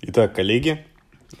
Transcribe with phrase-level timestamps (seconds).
[0.00, 0.86] Итак, коллеги,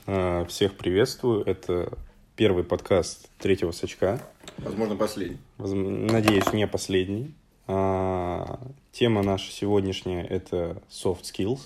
[0.06, 1.44] э, всех приветствую.
[1.44, 1.96] Это
[2.34, 4.20] первый подкаст третьего сачка.
[4.58, 5.38] Возможно, последний.
[5.58, 7.34] Надеюсь, не последний.
[7.68, 8.60] А,
[8.90, 11.60] тема наша сегодняшняя– это soft skills.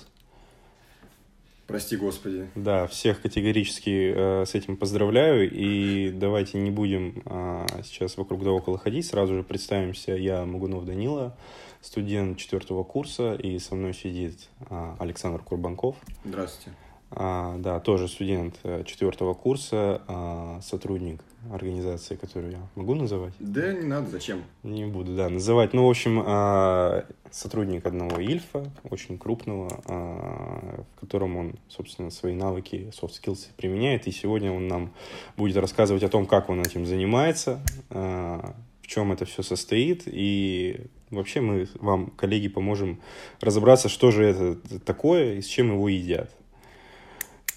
[1.67, 2.51] Прости, Господи.
[2.55, 5.50] Да, всех категорически э, с этим поздравляю.
[5.50, 9.06] И давайте не будем э, сейчас вокруг да около ходить.
[9.06, 10.12] Сразу же представимся.
[10.12, 11.34] Я Магунов Данила,
[11.80, 13.32] студент четвертого курса.
[13.32, 15.96] И со мной сидит э, Александр Курбанков.
[16.27, 16.77] Здравствуйте.
[17.15, 21.20] А, да, тоже студент э, четвертого курса, а, сотрудник
[21.53, 23.34] организации, которую я могу называть?
[23.39, 24.43] Да, не надо, зачем?
[24.62, 25.75] Не буду, да, называть.
[25.75, 32.91] Ну, в общем, а, сотрудник одного Ильфа, очень крупного, в котором он, собственно, свои навыки,
[32.93, 34.06] soft skills применяет.
[34.06, 34.92] И сегодня он нам
[35.37, 41.42] будет рассказывать о том, как он этим занимается, в чем это все состоит и Вообще
[41.42, 42.98] мы вам, коллеги, поможем
[43.42, 46.31] разобраться, что же это такое и с чем его едят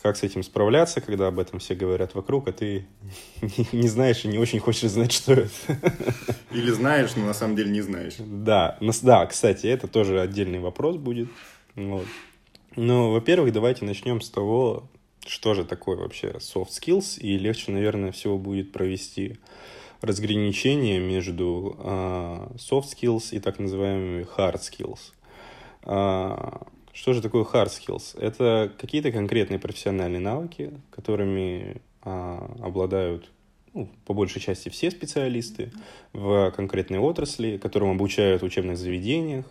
[0.05, 2.85] как с этим справляться, когда об этом все говорят вокруг, а ты
[3.71, 5.49] не знаешь и не очень хочешь знать, что это.
[6.51, 8.13] Или знаешь, но на самом деле не знаешь.
[8.19, 11.27] Да, да, кстати, это тоже отдельный вопрос будет.
[11.73, 12.05] Вот.
[12.75, 14.87] Но, во-первых, давайте начнем с того,
[15.25, 19.39] что же такое вообще soft skills, и легче, наверное, всего будет провести
[20.01, 24.99] разграничение между uh, soft skills и так называемыми hard skills.
[26.95, 28.17] Что же такое hard skills?
[28.17, 33.29] Это какие-то конкретные профессиональные навыки, которыми а, обладают
[33.73, 35.73] ну, по большей части все специалисты
[36.13, 39.45] в конкретной отрасли, которым обучают в учебных заведениях.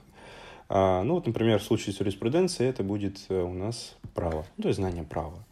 [0.70, 4.62] А, ну вот, например, в случае с юриспруденцией это будет э, у нас право, ну,
[4.62, 5.43] то есть знание права.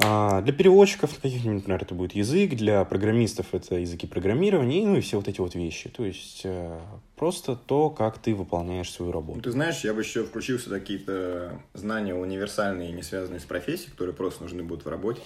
[0.00, 5.00] А для переводчиков каких-нибудь, например, это будет язык, для программистов это языки программирования, ну и
[5.00, 5.88] все вот эти вот вещи.
[5.88, 6.78] То есть э,
[7.16, 9.40] просто то, как ты выполняешь свою работу.
[9.40, 14.14] Ты знаешь, я бы еще включил сюда какие-то знания универсальные, не связанные с профессией, которые
[14.14, 15.20] просто нужны будут в работе.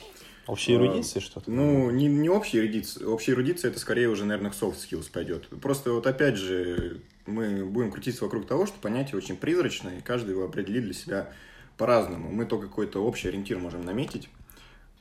[0.47, 1.51] Общие эрудиции а, что-то?
[1.51, 3.05] Ну, не, не общие эрудиции.
[3.05, 5.49] Общие эрудиции это скорее уже, наверное, soft skills пойдет.
[5.61, 10.31] Просто вот опять же мы будем крутиться вокруг того, что понятие очень призрачное, и каждый
[10.31, 11.29] его определит для себя
[11.77, 12.31] по-разному.
[12.31, 14.29] Мы только какой-то общий ориентир можем наметить.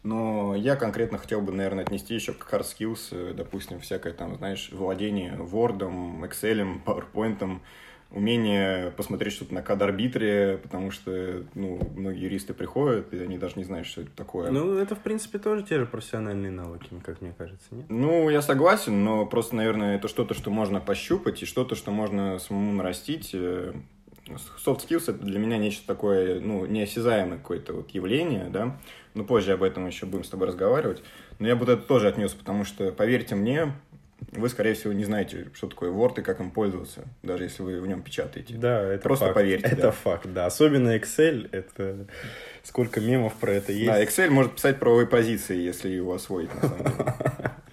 [0.04, 4.36] Но я конкретно хотел бы, наверное, отнести еще к hard skills, э, допустим, всякое там,
[4.36, 5.80] знаешь, владение Word,
[6.24, 7.60] Excel, PowerPoint,
[8.12, 13.64] умение посмотреть что-то на кад-арбитре, потому что, ну, многие юристы приходят, и они даже не
[13.64, 14.52] знают, что это такое.
[14.52, 17.86] Ну, это, в принципе, тоже те же профессиональные навыки, как мне кажется, нет?
[17.90, 22.38] Ну, я согласен, но просто, наверное, это что-то, что можно пощупать, и что-то, что можно
[22.40, 23.32] самому нарастить.
[23.34, 23.74] Э,
[24.66, 28.78] soft skills— это для меня нечто такое, ну, неосязаемое какое-то вот явление, да,
[29.14, 31.04] но позже об этом еще будем с тобой разговаривать.
[31.40, 33.74] Но я бы это тоже отнес, потому что, поверьте мне,
[34.32, 37.82] вы, скорее всего, не знаете, что такое Word и как им пользоваться, даже если вы
[37.82, 38.54] в нем печатаете.
[38.54, 39.36] Да, это Просто факт.
[39.36, 39.68] поверьте.
[39.68, 39.92] Это да.
[39.92, 40.46] факт, да.
[40.46, 42.08] Особенно Excel, это
[42.64, 43.88] сколько мемов про это есть.
[43.88, 46.96] Да, Excel может писать правовые позиции, если его освоить, на самом деле.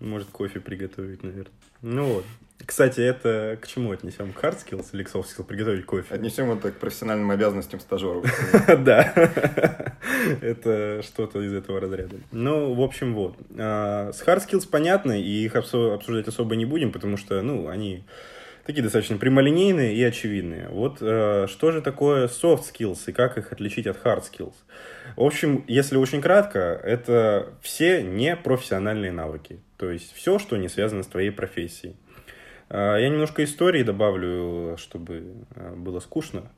[0.00, 1.52] Может, кофе приготовить, наверное.
[1.82, 2.24] Ну вот.
[2.64, 4.32] Кстати, это к чему отнесем?
[4.32, 5.44] К hard skills или к soft skills?
[5.44, 6.14] Приготовить кофе?
[6.14, 8.24] Отнесем это к профессиональным обязанностям стажеров.
[8.78, 9.12] Да.
[10.40, 12.16] Это что-то из этого разряда.
[12.32, 13.36] Ну, в общем, вот.
[13.56, 18.04] А, с hard skills понятно, и их обсуждать особо не будем, потому что, ну, они
[18.66, 20.68] такие достаточно прямолинейные и очевидные.
[20.68, 24.54] Вот э, что же такое soft skills и как их отличить от hard skills?
[25.16, 29.60] В общем, если очень кратко, это все непрофессиональные навыки.
[29.76, 31.96] То есть все, что не связано с твоей профессией.
[32.68, 36.50] Э, я немножко истории добавлю, чтобы э, было скучно.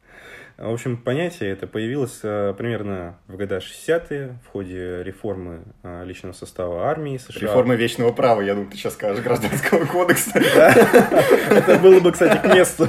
[0.56, 5.62] В общем, понятие это появилось э, примерно в года 60-е в ходе реформы
[6.05, 7.41] личного состава армии США.
[7.41, 10.33] Реформы вечного права, я думаю, ты сейчас скажешь, гражданского кодекса.
[11.50, 12.89] Это было бы, кстати, к месту.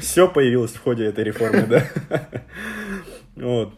[0.00, 1.84] Все появилось в ходе этой реформы, да.
[3.34, 3.72] Вот.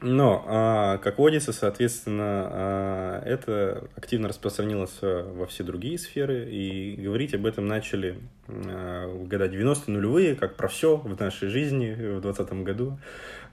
[0.00, 7.34] Но, а, как водится, соответственно, а, это активно распространилось во все другие сферы, и говорить
[7.34, 12.52] об этом начали в года 90-е нулевые, как про все в нашей жизни в 2020
[12.62, 12.98] году.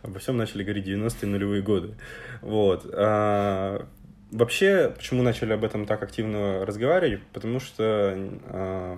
[0.03, 1.95] Обо всем начали говорить 90-е нулевые годы.
[2.41, 2.85] Вот.
[2.93, 3.87] А,
[4.31, 7.23] вообще, почему начали об этом так активно разговаривать?
[7.33, 8.97] Потому что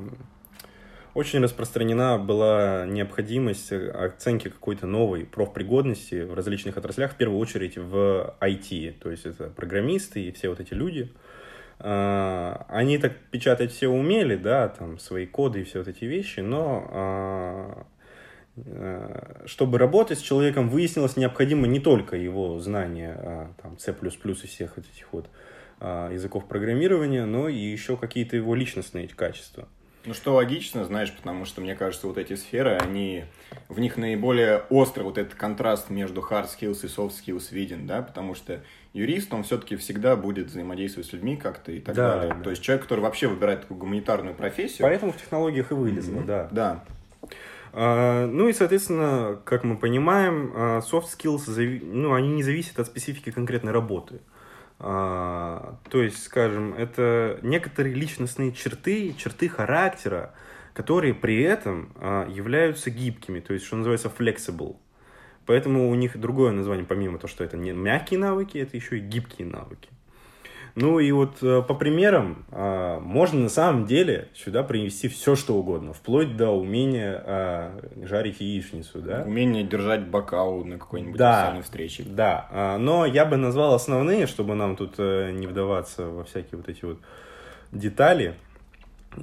[1.18, 8.36] очень распространена была необходимость оценки какой-то новой профпригодности в различных отраслях, в первую очередь в
[8.40, 11.12] IT, то есть это программисты и все вот эти люди.
[11.80, 16.42] А, они так печатать все умели, да, там свои коды и все вот эти вещи,
[16.42, 17.86] но а,
[18.58, 24.78] а, чтобы работать с человеком, выяснилось необходимо не только его знание там, C++ и всех
[24.78, 25.28] этих вот
[25.82, 29.68] языков программирования, но и еще какие-то его личностные качества.
[30.08, 33.26] Ну, что логично, знаешь, потому что, мне кажется, вот эти сферы, они,
[33.68, 38.02] в них наиболее остро вот этот контраст между hard skills и soft skills виден, да,
[38.02, 38.62] потому что
[38.94, 42.36] юрист, он все-таки всегда будет взаимодействовать с людьми как-то и так Да, далее.
[42.36, 42.42] да.
[42.42, 44.88] То есть человек, который вообще выбирает такую гуманитарную профессию.
[44.88, 46.48] Поэтому в технологиях и вылезло, да.
[46.52, 46.84] Да.
[47.74, 52.88] А, Ну и, соответственно, как мы понимаем, а, soft skills, ну, они не зависят от
[52.88, 54.22] специфики конкретной работы.
[54.80, 60.34] А, То есть, скажем, это некоторые личностные черты, черты характера,
[60.74, 64.78] которые при этом а, являются гибкими, то есть, что называется, flexible.
[65.46, 69.02] Поэтому у них другое название, помимо того, что это не мягкие навыки, это еще и
[69.02, 69.90] гибкие навыки.
[70.80, 75.56] Ну и вот э, по примерам а, можно на самом деле сюда принести все, что
[75.56, 79.24] угодно, вплоть до умения а, жарить яичницу, да?
[79.26, 81.40] Умение держать бокал на какой-нибудь Да.
[81.40, 82.04] официальной встрече.
[82.06, 86.58] Да, а, но я бы назвал основные, чтобы нам тут э, не вдаваться во всякие
[86.58, 87.00] вот эти вот
[87.72, 88.36] детали.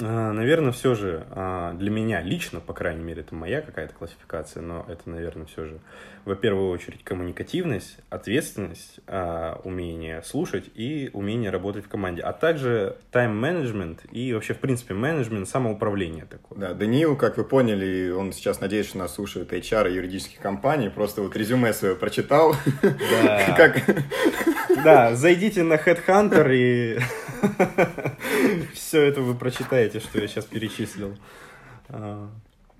[0.01, 4.63] А, Наверное, все же а, для меня лично, по крайней мере, это моя какая-то классификация,
[4.63, 5.79] но это, наверное, все же,
[6.25, 12.97] во первую очередь, коммуникативность, ответственность, а, умение слушать и умение работать в команде, а также
[13.13, 16.59] тайм-менеджмент и вообще, в принципе, менеджмент, самоуправление такое.
[16.59, 20.89] Да, Даниил, как вы поняли, он сейчас, надеюсь, что нас слушает HR и юридических компаний,
[20.89, 22.57] просто вот резюме свое прочитал.
[24.83, 26.99] Да, зайдите на Headhunter и
[28.95, 31.19] все это вы прочитаете, что я сейчас перечислил.
[31.89, 32.29] А,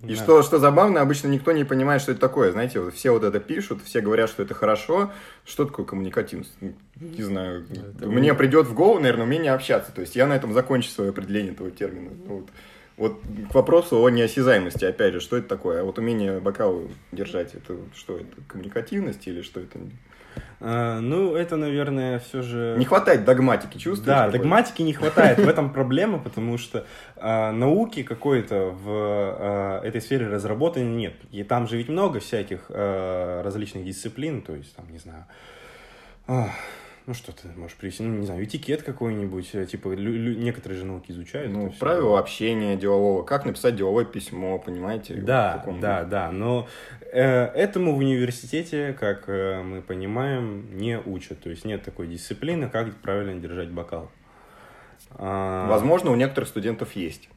[0.07, 0.23] И да.
[0.23, 2.53] что, что забавно, обычно никто не понимает, что это такое.
[2.53, 5.11] Знаете, вот все вот это пишут, все говорят, что это хорошо.
[5.45, 6.55] Что такое коммуникативность?
[7.01, 7.67] Не знаю.
[7.97, 9.91] Это Мне вы- придет в голову, наверное, умение общаться.
[9.91, 12.11] То есть я на этом закончу свое определение этого термина.
[12.29, 12.49] Вот,
[12.97, 13.21] вот
[13.51, 15.81] к вопросу о неосязаемости, опять же, что это такое?
[15.81, 19.81] А вот умение бокал держать, это что, это коммуникативность или что это?
[20.61, 22.75] А, Ну, это, наверное, все же...
[22.79, 24.07] Не хватает догматики, чувствуешь?
[24.07, 24.39] Да, какой-то?
[24.39, 25.39] догматики не хватает.
[25.39, 26.87] В этом проблема, потому что
[27.17, 31.15] а, науки какой-то в а, этой сфере разработаны нет.
[31.31, 35.27] И там же ведь много всяких а, различных дисциплин, то есть, там, не знаю,
[37.07, 41.13] ну что ты можешь привести, ну не знаю, этикет какой-нибудь, э, типа некоторые же науки
[41.13, 41.53] изучают.
[41.53, 41.81] Ну, это всё.
[41.81, 45.15] правила общения делового, как написать деловое письмо, понимаете?
[45.17, 46.67] Вот Да, таком да, да, но
[47.13, 51.41] э, этому в университете, как э, мы понимаем, не учат.
[51.41, 54.11] То есть нет такой дисциплины, как правильно держать бокал.
[55.11, 57.29] А, Возможно, у некоторых студентов есть.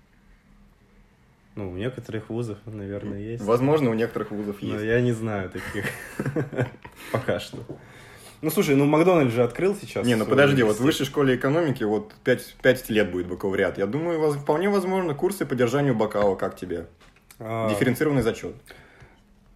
[1.56, 3.44] Ну, у некоторых вузов, наверное, есть.
[3.44, 4.86] Возможно, у некоторых вузов Но есть.
[4.86, 5.86] я не знаю таких.
[7.12, 7.58] Пока что.
[8.42, 10.06] Ну, слушай, ну Макдональдс же открыл сейчас.
[10.06, 13.78] Не, ну подожди, вот в высшей школе экономики вот 5, 5 лет будет бакалавриат.
[13.80, 16.86] Я думаю, воз- вполне возможно курсы по держанию бокала, как тебе?
[17.40, 18.56] А, Дифференцированный зачет.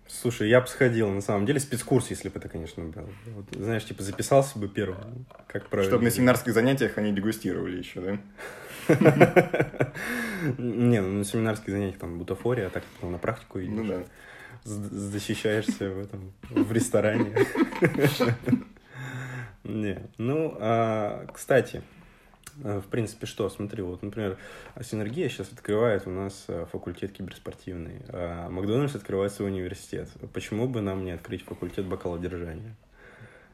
[0.07, 3.07] Слушай, я бы сходил, на самом деле, спецкурс, если бы это, конечно, был.
[3.27, 5.89] Вот, знаешь, типа записался бы первым, как правильно.
[5.91, 8.17] Чтобы на семинарских занятиях они дегустировали еще, да?
[10.57, 13.69] Не, ну на семинарских занятиях там бутафория, а так потом на практику идешь.
[13.73, 14.03] Ну да.
[14.63, 17.33] Защищаешься в этом, в ресторане.
[19.63, 21.81] Не, ну, а, кстати,
[22.63, 24.37] э, в принципе, что, смотри, вот, например,
[24.81, 30.09] Синергия сейчас открывает у нас э, факультет киберспортивный, а Макдональдс открывает свой университет.
[30.33, 32.75] Почему бы нам не открыть факультет бакалодержания?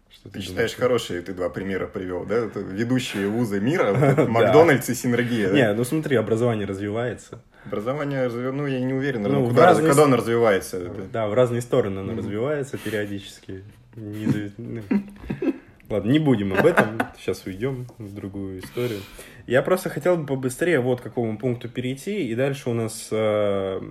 [0.10, 0.48] Что Ты думаешь?
[0.48, 2.36] считаешь, хорошие ты два примера привел, да?
[2.36, 3.94] Это ведущие вузы мира,
[4.28, 5.52] Макдональдс и Синергия.
[5.52, 7.42] Не, ну смотри, образование развивается.
[7.66, 10.80] Образование, разве- ну, я не уверен, Ну, куда, разные когда оно развивается.
[11.12, 13.66] Да, в разные стороны оно развивается периодически.
[15.90, 17.00] Ладно, не будем об этом.
[17.18, 19.00] Сейчас уйдем в другую историю.
[19.46, 23.82] Я просто хотел бы побыстрее вот к какому пункту перейти, и дальше у нас э,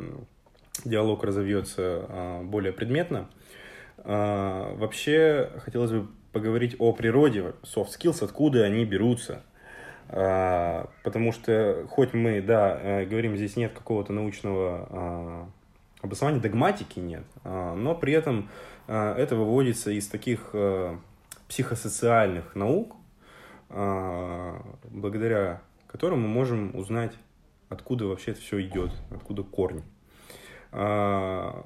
[0.84, 3.30] диалог разовьется э, более предметно.
[3.98, 9.42] Э, вообще, хотелось бы поговорить о природе soft skills, откуда они берутся.
[10.08, 15.48] А, Потому что, хоть мы, да, э, говорим, здесь нет какого-то научного а,
[16.02, 18.48] обоснования, догматики нет, а, но при этом
[18.86, 20.98] а, это выводится из таких а,
[21.48, 22.96] психосоциальных наук,
[23.68, 24.60] а,
[24.90, 27.12] благодаря которым мы можем узнать,
[27.68, 29.82] откуда вообще это все идет, откуда корни.
[30.72, 31.64] А,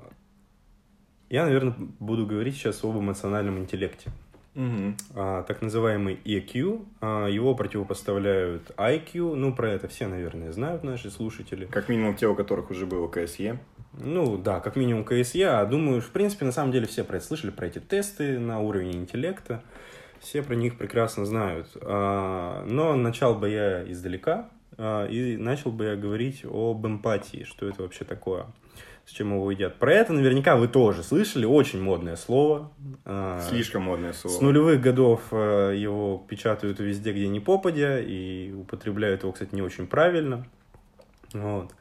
[1.29, 4.11] Я, наверное, буду говорить сейчас об эмоциональном интеллекте.
[4.55, 4.97] Мгм.
[5.15, 11.67] А, так называемый EQ, его противопоставляют IQ, ну, про это все, наверное, знают наши слушатели.
[11.67, 13.61] Как минимум те, у которых уже было КСЕ.
[13.93, 17.27] Ну, да, как минимум КСЕ, а думаю, в принципе, на самом деле все про это
[17.27, 19.63] слышали, про эти тесты на уровень интеллекта,
[20.21, 21.69] все про них прекрасно знают.
[21.83, 27.69] А, Но начал бы я издалека, а, и начал бы я говорить об эмпатии, что
[27.69, 28.47] это вообще такое,
[29.07, 29.77] с чем его едят.
[29.77, 32.71] Про это наверняка вы тоже слышали, очень модное слово.
[33.49, 34.35] Слишком модное слово.
[34.35, 39.89] С нулевых годов его печатают везде, где не попадя, и употребляют его, кстати, не очень
[39.89, 40.47] правильно.
[41.33, 41.73] Вот.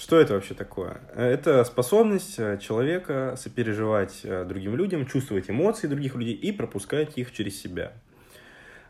[0.00, 1.02] Что это вообще такое?
[1.14, 7.32] Это способность э, человека сопереживать э, другим людям, чувствовать эмоции других людей и пропускать их
[7.32, 7.92] через себя.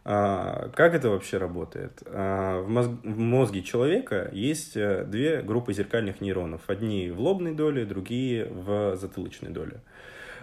[0.04, 2.00] А, как это вообще работает?
[2.06, 6.62] А, в, мозг, в мозге человека есть э, две группы зеркальных нейронов.
[6.68, 9.80] Одни в лобной доле, другие в затылочной доле.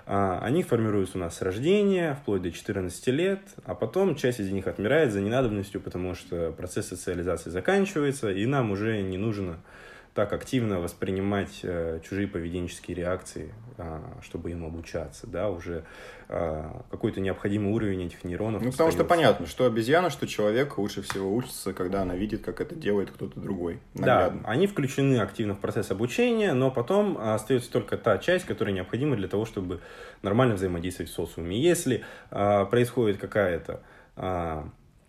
[0.06, 4.52] А, они формируются у нас с рождения, вплоть до 14 лет, а потом часть из
[4.52, 9.60] них отмирает за ненадобностью, потому что процесс социализации заканчивается, и нам уже не нужно
[10.18, 15.84] так активно воспринимать э, чужие поведенческие реакции, э, чтобы им обучаться, да, уже
[16.28, 18.64] э, какой-то необходимый уровень этих нейронов.
[18.64, 22.62] Ну, потому что понятно, что обезьяна, что человек лучше всего учится, когда она видит, как
[22.62, 23.80] это делает кто-то другой.
[23.94, 24.42] Наглядно.
[24.42, 29.18] Да, они включены активно в процесс обучения, но потом остается только та часть, которая необходима
[29.18, 29.82] для того, чтобы
[30.24, 31.62] нормально взаимодействовать в социуме.
[31.62, 33.84] Если э, происходит какая-то
[34.16, 34.64] э,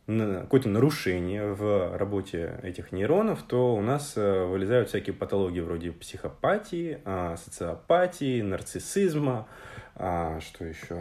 [0.08, 6.98] какое-то нарушение в работе этих нейронов, то у нас э, вылезают всякие патологии вроде психопатии,
[7.04, 9.46] а, социопатии, нарциссизма,
[9.96, 10.96] а, что еще,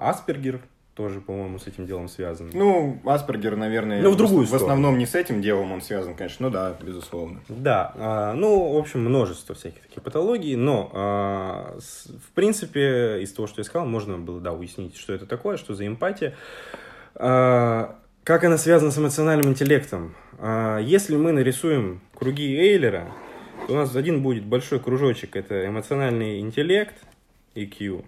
[0.00, 0.60] Аспергер
[0.94, 2.50] тоже, по-моему, с этим делом связан.
[2.52, 6.48] Ну, Аспергер, наверное, ну, в, другую в основном не с этим делом он связан, конечно,
[6.48, 7.40] ну да, безусловно.
[7.48, 13.60] Да, а, ну, в общем, множество всяких таких патологий, но, в принципе, из того, что
[13.60, 16.34] я сказал, можно было, да, уяснить, что это такое, что за эмпатия.
[18.24, 20.14] Как она связана с эмоциональным интеллектом?
[20.38, 23.10] А, если мы нарисуем круги Эйлера,
[23.66, 26.94] то у нас один будет большой кружочек, это эмоциональный интеллект,
[27.56, 28.04] EQ,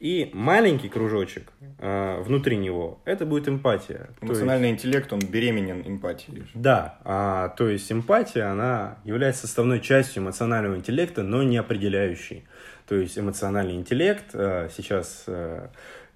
[0.00, 4.08] и маленький кружочек э, внутри него, это будет эмпатия.
[4.20, 6.48] Эмоциональный есть, интеллект, он беременен эмпатией.
[6.54, 12.44] Да, а, то есть эмпатия, она является составной частью эмоционального интеллекта, но не определяющей.
[12.88, 15.68] То есть эмоциональный интеллект э, сейчас э,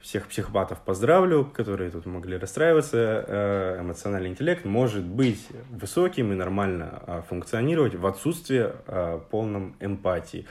[0.04, 3.24] всех психопатов поздравлю, которые тут могли расстраиваться.
[3.26, 10.44] Э, эмоциональный интеллект может быть высоким и нормально а, функционировать в отсутствии а, полном эмпатии.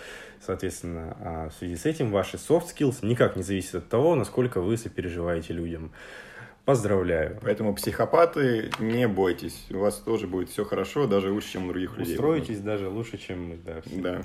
[0.43, 4.60] Соответственно, а, в связи с этим ваши soft skills никак не зависят от того, насколько
[4.60, 5.91] вы сопереживаете людям.
[6.65, 7.38] Поздравляю.
[7.43, 9.67] Поэтому психопаты, не бойтесь.
[9.69, 12.15] У вас тоже будет все хорошо, даже лучше, чем у других людей.
[12.15, 13.57] Устроитесь даже лучше, чем мы.
[13.57, 13.81] Да.
[13.86, 14.22] да.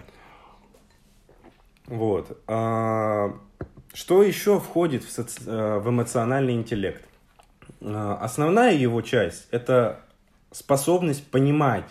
[1.87, 2.38] Вот.
[3.92, 5.40] Что еще входит в, соци...
[5.47, 7.02] Э, в эмоциональный интеллект?
[7.80, 10.00] Э, основная его часть– это
[10.50, 11.88] способность понимать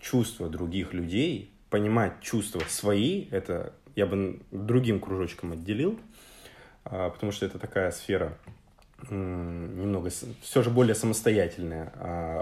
[0.00, 5.98] чувства других людей, понимать чувства свои, это я бы другим кружочком отделил,
[6.84, 8.36] э, потому что это такая сфера
[9.10, 10.10] немного,
[10.40, 11.90] все же более самостоятельное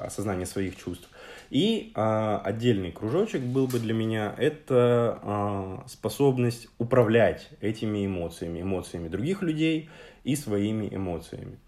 [0.05, 1.09] осознание своих чувств.
[1.53, 9.09] И а, отдельный кружочек был бы для меня это а, способность управлять этими эмоциями, эмоциями
[9.09, 9.91] других людей
[10.25, 11.59] и своими эмоциями.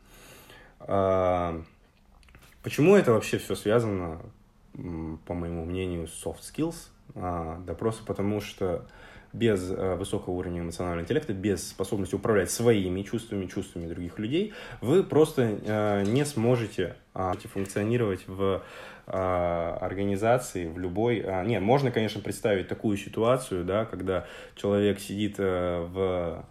[0.81, 1.63] А,
[2.63, 4.23] почему это вообще все связано,
[4.73, 6.77] по моему мнению, с soft skills?
[7.15, 8.87] А, да просто потому что
[9.35, 15.03] без э, высокого уровня эмоционального интеллекта, без способности управлять своими чувствами, чувствами других людей, вы
[15.03, 18.63] просто э, не сможете э, функционировать в
[19.07, 21.19] организации, в любой...
[21.19, 26.45] Э, нет, можно, конечно, представить такую ситуацию, да, когда человек сидит э, в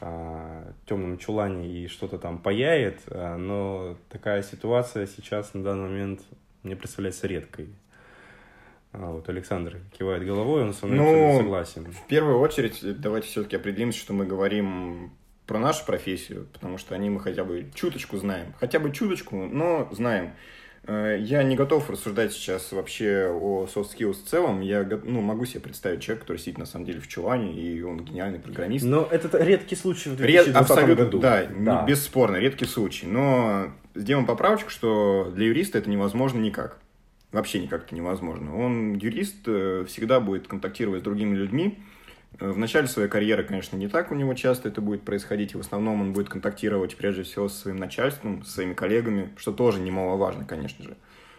[0.00, 6.20] э, темном чулане и что-то там паяет, э, но такая ситуация сейчас на данный момент
[6.62, 7.68] мне представляется редкой.
[8.92, 11.92] А вот Александр кивает головой, он со мной ну, согласен.
[11.92, 15.12] В первую очередь, давайте все-таки определимся, что мы говорим
[15.46, 18.54] про нашу профессию, потому что они мы хотя бы чуточку знаем.
[18.58, 20.32] Хотя бы чуточку, но знаем.
[20.88, 24.60] Э, я не готов рассуждать сейчас вообще о soft skills в целом.
[24.60, 28.00] Я ну, могу себе представить человека, который сидит на самом деле в чулане, и он
[28.00, 28.84] гениальный программист.
[28.86, 31.18] Но это редкий случай в 2020 Ред, абсолютно, году.
[31.18, 33.06] Да, да, бесспорно, редкий случай.
[33.06, 36.78] Но сделаем поправочку, что для юриста это невозможно никак
[37.32, 38.56] вообще никак невозможно.
[38.56, 41.78] Он юрист, э, всегда будет контактировать с другими людьми.
[42.40, 45.56] Э, в начале своей карьеры, конечно, не так у него часто это будет происходить, и
[45.56, 49.80] в основном он будет контактировать прежде всего со своим начальством, со своими коллегами, что тоже
[49.80, 50.96] немаловажно, конечно же.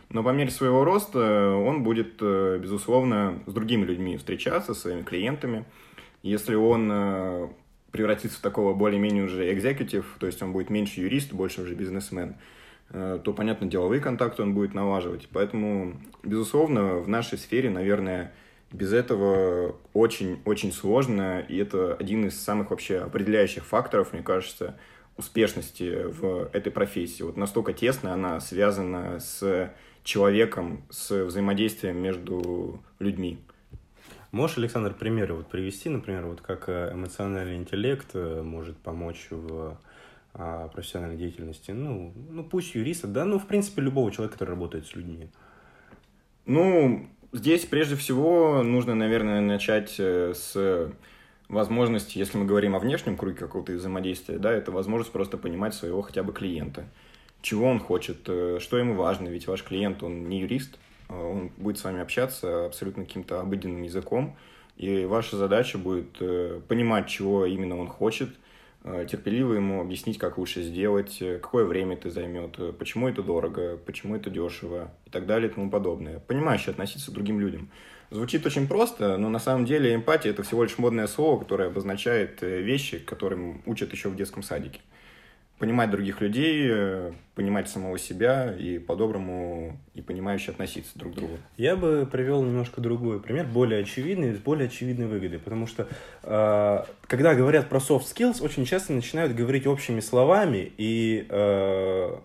[0.10, 5.04] Но по мере своего роста он будет, э, безусловно, с другими людьми встречаться, со своими
[5.04, 5.66] клиентами.
[6.22, 7.54] Если он
[7.92, 12.36] превратится в такого более-менее уже экзекутив, то есть он будет меньше юрист, больше уже бизнесмен,
[12.92, 15.28] Э, то, понятно, деловые контакты он будет налаживать.
[15.32, 15.94] Поэтому,
[16.24, 18.34] безусловно, в нашей сфере, наверное,
[18.72, 24.76] без этого очень-очень сложно, и это один из самых вообще определяющих факторов, мне кажется,
[25.18, 27.24] успешности в этой профессии.
[27.24, 29.74] Вот настолько тесно она связана с
[30.04, 33.40] человеком, с взаимодействием между людьми.
[34.32, 39.78] Можешь, Александр, примеры вот привести, например, вот как э, эмоциональный интеллект э, может помочь в
[40.32, 44.96] профессиональной деятельности, ну, ну пусть юриста, да, ну, в принципе, любого человека, который работает с
[44.96, 45.28] людьми.
[46.46, 50.92] Ну, здесь прежде всего нужно, наверное, начать э, с
[51.48, 56.02] возможности, если мы говорим о внешнем круге какого-то взаимодействия, да, это возможность просто понимать своего
[56.02, 56.86] хотя бы клиента.
[57.42, 61.52] Чего он хочет, э, что ему важно, ведь ваш клиент, он не юрист, а он
[61.58, 64.38] будет с вами общаться абсолютно каким-то обыденным языком,
[64.78, 68.30] и ваша задача будет э, понимать, чего именно он хочет,
[68.84, 74.30] терпеливо ему объяснить, как лучше сделать, какое время это займет, почему это дорого, почему это
[74.30, 76.20] дешево и так далее и тому подобное.
[76.20, 77.70] Понимающе относиться к другим людям.
[78.12, 82.42] Звучит очень просто, но на самом деле эмпатия– это всего лишь модное слово, которое обозначает
[82.42, 84.80] э, вещи, которым учат еще в детском садике.
[85.60, 91.38] Понимать других людей, э, понимать самого себя и по-доброму и понимающе относиться друг к другу.
[91.58, 95.88] Я бы привел немножко другой пример, более очевидный, с более очевидной выгодой, потому что
[96.24, 102.18] э, когда говорят про soft skills, очень часто начинают говорить общими словами, и э,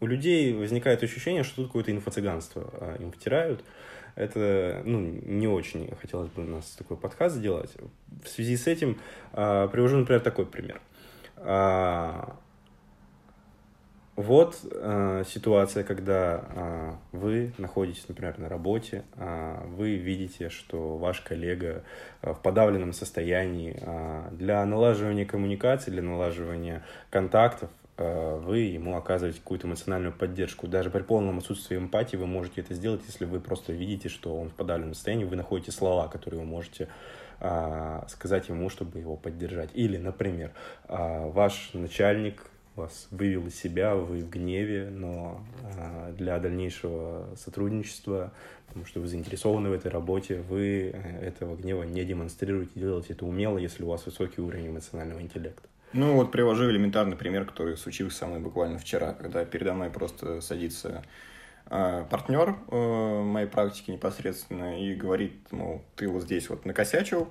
[0.00, 3.64] у людей возникает ощущение, что тут какое-то инфо-цыганство э, им втирают.
[4.14, 7.70] Это, ну, не очень хотелось бы у нас такой подкаст сделать.
[8.24, 8.98] В связи с этим
[9.32, 10.80] а, привожу, например, такой пример.
[11.36, 12.36] А,
[14.22, 21.20] вот а, ситуация, когда а, вы находитесь, например, на работе, а, вы видите, что ваш
[21.20, 21.84] коллега
[22.20, 29.40] а, в подавленном состоянии а, для налаживания коммуникации, для налаживания контактов Э, вы ему оказываете
[29.40, 30.68] какую-то эмоциональную поддержку.
[30.68, 34.50] Даже при полном отсутствии эмпатии вы можете это сделать, если вы просто видите, что он
[34.50, 36.88] в подавленном состоянии, вы находите слова, которые вы можете
[37.40, 39.70] а, сказать ему, чтобы его поддержать.
[39.74, 40.52] Или, например,
[40.86, 42.44] а, ваш начальник
[42.78, 45.40] вас вывел из себя, вы в гневе, но
[45.76, 48.32] а, для дальнейшего сотрудничества,
[48.66, 53.26] потому что вы заинтересованы в этой работе, вы э, этого гнева не демонстрируете, делаете это
[53.26, 55.68] умело, если у вас высокий уровень эмоционального интеллекта.
[55.92, 60.40] Ну вот привожу элементарный пример, который случился со мной буквально вчера, когда передо мной просто
[60.40, 61.02] садится
[61.70, 67.28] э, партнер э, моей практики непосредственно и говорит, мол, ты вот здесь вот накосячил,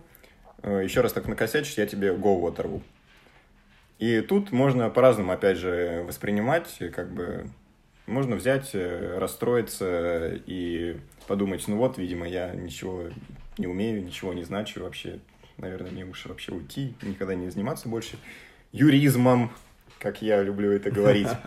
[0.63, 2.81] э, еще раз так накосячишь, я тебе голову оторву.
[3.99, 7.49] И тут можно по-разному, опять же, воспринимать, как бы
[8.05, 13.09] можно взять, э, расстроиться и подумать, ну вот, видимо, я ничего
[13.57, 15.19] не умею, ничего не значу вообще,
[15.57, 18.17] наверное, мне лучше вообще уйти, никогда не заниматься больше
[18.71, 19.51] юризмом,
[19.99, 21.27] как я люблю это говорить.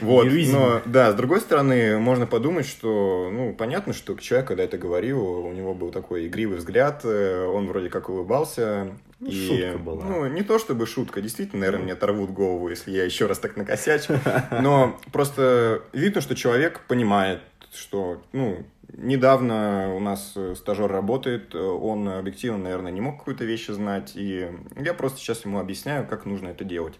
[0.00, 4.76] Вот, но, да, с другой стороны, можно подумать, что, ну, понятно, что человек, когда это
[4.76, 8.92] говорил, у него был такой игривый взгляд, э, он вроде как улыбался.
[9.20, 10.04] Ну, и, шутка была.
[10.04, 13.56] Ну, не то чтобы шутка, действительно, наверное, мне оторвут голову, если я еще раз так
[13.56, 14.18] накосячу,
[14.50, 17.40] но просто видно, что человек понимает,
[17.72, 18.64] что, ну,
[18.96, 24.94] Недавно у нас стажер работает, он объективно, наверное, не мог какую-то вещь знать, и я
[24.94, 26.94] просто сейчас ему объясняю, как нужно это делать.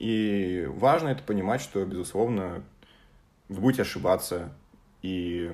[0.00, 2.64] И важно это понимать, что, безусловно,
[3.50, 4.50] вы будете ошибаться,
[5.02, 5.52] и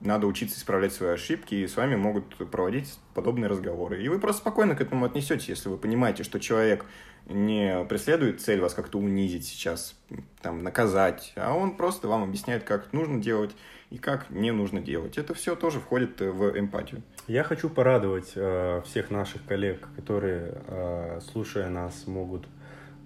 [0.00, 4.02] надо учиться исправлять свои ошибки, и с вами могут проводить подобные разговоры.
[4.02, 6.84] И вы просто спокойно к этому отнесетесь, если вы понимаете, что человек
[7.26, 9.94] не преследует цель вас как-то унизить сейчас,
[10.42, 13.54] там, наказать, а он просто вам объясняет, как нужно делать,
[13.90, 15.16] и как не нужно делать.
[15.16, 17.02] Это все тоже входит э, в эмпатию.
[17.28, 22.46] Я хочу порадовать э, всех наших коллег, которые, э, слушая нас, могут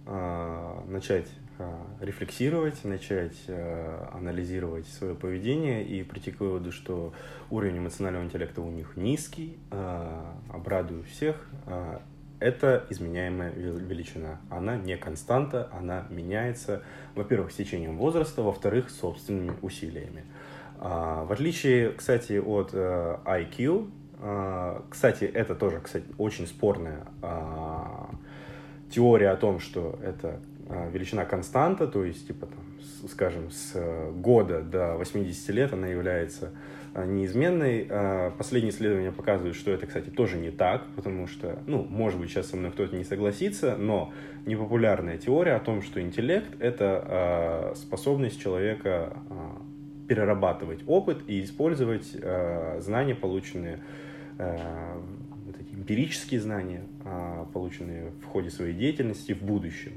[0.06, 7.12] начать э, рефлексировать, начать э, анализировать свое поведение и прийти к выводу, что
[7.50, 9.58] уровень эмоционального интеллекта у них низкий.
[9.70, 11.36] Э, обрадую всех.
[12.40, 14.40] Это изменяемая величина.
[14.50, 16.82] Она не константа, она меняется,
[17.14, 20.24] во-первых, с течением возраста, во-вторых, собственными усилиями.
[20.78, 23.90] А, в отличие, кстати, от э, IQ,
[24.20, 28.10] а, кстати, это тоже, кстати, очень спорная а,
[28.94, 30.40] теория о том, что это
[30.92, 33.74] величина константа, то есть, типа, там, скажем, с
[34.14, 36.52] года до 80 лет она является
[36.96, 37.86] неизменной.
[38.38, 42.46] Последние исследования показывают, что это, кстати, тоже не так, потому что, ну, может быть, сейчас
[42.46, 44.12] со мной кто-то не согласится, но
[44.46, 49.12] непопулярная теория о том, что интеллект— это способность человека
[50.06, 53.80] перерабатывать опыт и использовать э, знания, полученные,
[54.38, 54.58] э,
[55.84, 59.92] эмпирические знания, э, полученные в ходе своей деятельности в будущем.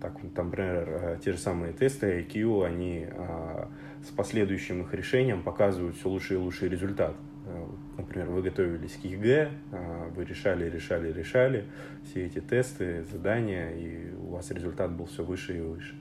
[0.00, 3.66] Так, там, например, э, те же самые тесты IQ, они э,
[4.02, 7.14] с последующим их решением показывают все лучше и лучший результат.
[7.44, 7.66] Э,
[7.98, 11.66] например, вы готовились к ЕГЭ, э, вы решали, решали, решали
[12.04, 15.96] все эти тесты, задания, и у вас результат был все выше и выше.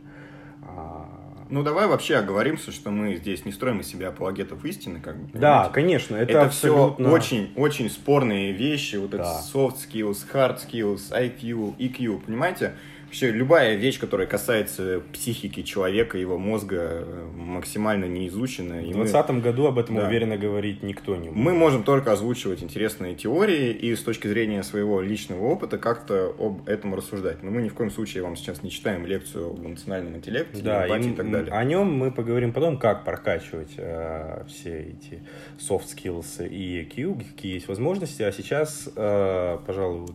[1.49, 5.27] Ну, давай вообще оговоримся, что мы здесь не строим из себя апологетов истины, как бы.
[5.29, 5.39] Понимаете?
[5.39, 7.05] Да, конечно, это, это абсолютно...
[7.05, 9.17] все очень, очень спорные вещи, вот да.
[9.17, 12.75] это soft skills, hard skills, IQ, EQ, понимаете?
[13.09, 18.75] Вообще любая вещь, которая касается психики человека, его мозга, максимально не изучена.
[18.75, 20.07] В 2020 году об этом да.
[20.07, 21.35] уверенно говорить никто не может.
[21.35, 26.69] Мы можем только озвучивать интересные теории и с точки зрения своего личного опыта как-то об
[26.69, 27.41] этом рассуждать.
[27.41, 30.85] Но мы ни в коем случае вам сейчас не читаем лекцию об эмоциональном интеллекте, да,
[30.85, 31.51] и, и так далее.
[31.51, 35.23] О нем мы поговорим потом, как прокачивать э, все эти
[35.57, 38.21] soft skills и EQ, какие есть возможности.
[38.21, 40.09] А сейчас, э, пожалуй,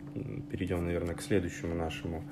[0.53, 2.23] перейдем, наверное, к следующему нашему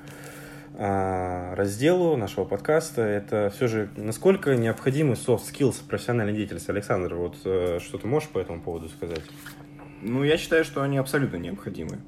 [0.78, 3.02] разделу нашего подкаста.
[3.02, 6.70] Это все же насколько необходимы soft skills профессиональной деятельности.
[6.70, 9.22] Александр, вот э, что ты можешь по этому поводу сказать?
[10.00, 11.98] Ну, я считаю, что они абсолютно необходимы.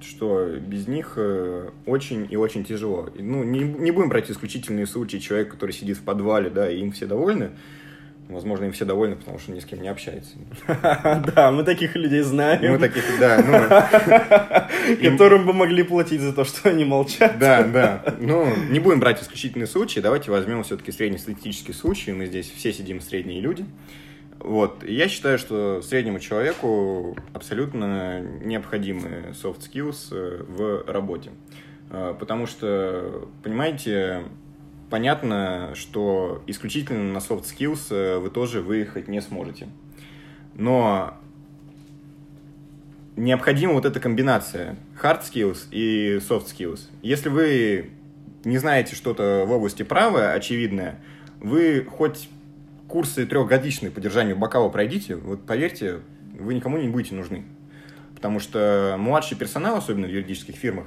[0.00, 3.08] Что без них э, очень и очень тяжело.
[3.14, 6.92] Ну, не, не будем брать исключительные случаи человека, который сидит в подвале, да, и им
[6.92, 7.50] все довольны.
[8.28, 10.36] Возможно, им все довольны, потому что ни с кем не общается.
[11.34, 12.72] Да, мы таких людей знаем.
[12.72, 13.38] Мы таких, да.
[13.38, 17.38] Ну, Которым бы могли платить за то, что они молчат.
[17.38, 18.16] Да, да.
[18.18, 22.12] Ну, не будем брать исключительные случаи, давайте возьмем все-таки среднестатистический случай.
[22.12, 23.64] Мы здесь все сидим средние люди.
[24.40, 24.82] Вот.
[24.84, 31.30] Я считаю, что среднему человеку абсолютно необходимы soft skills э, в работе.
[31.90, 34.24] Э, потому что, понимаете,
[34.90, 39.68] понятно, что исключительно на soft skills э, вы тоже выехать не сможете.
[40.54, 41.14] Но
[43.16, 46.88] необходима вот эта комбинация hard skills и soft skills.
[47.02, 47.90] Если вы
[48.44, 51.00] не знаете что-то в области права, очевидное,
[51.40, 52.28] вы хоть
[52.88, 56.00] курсы трехгодичные по держанию бокала пройдите, вот поверьте,
[56.38, 57.44] вы никому не будете нужны.
[58.14, 60.86] Потому что младший персонал, особенно в юридических фирмах,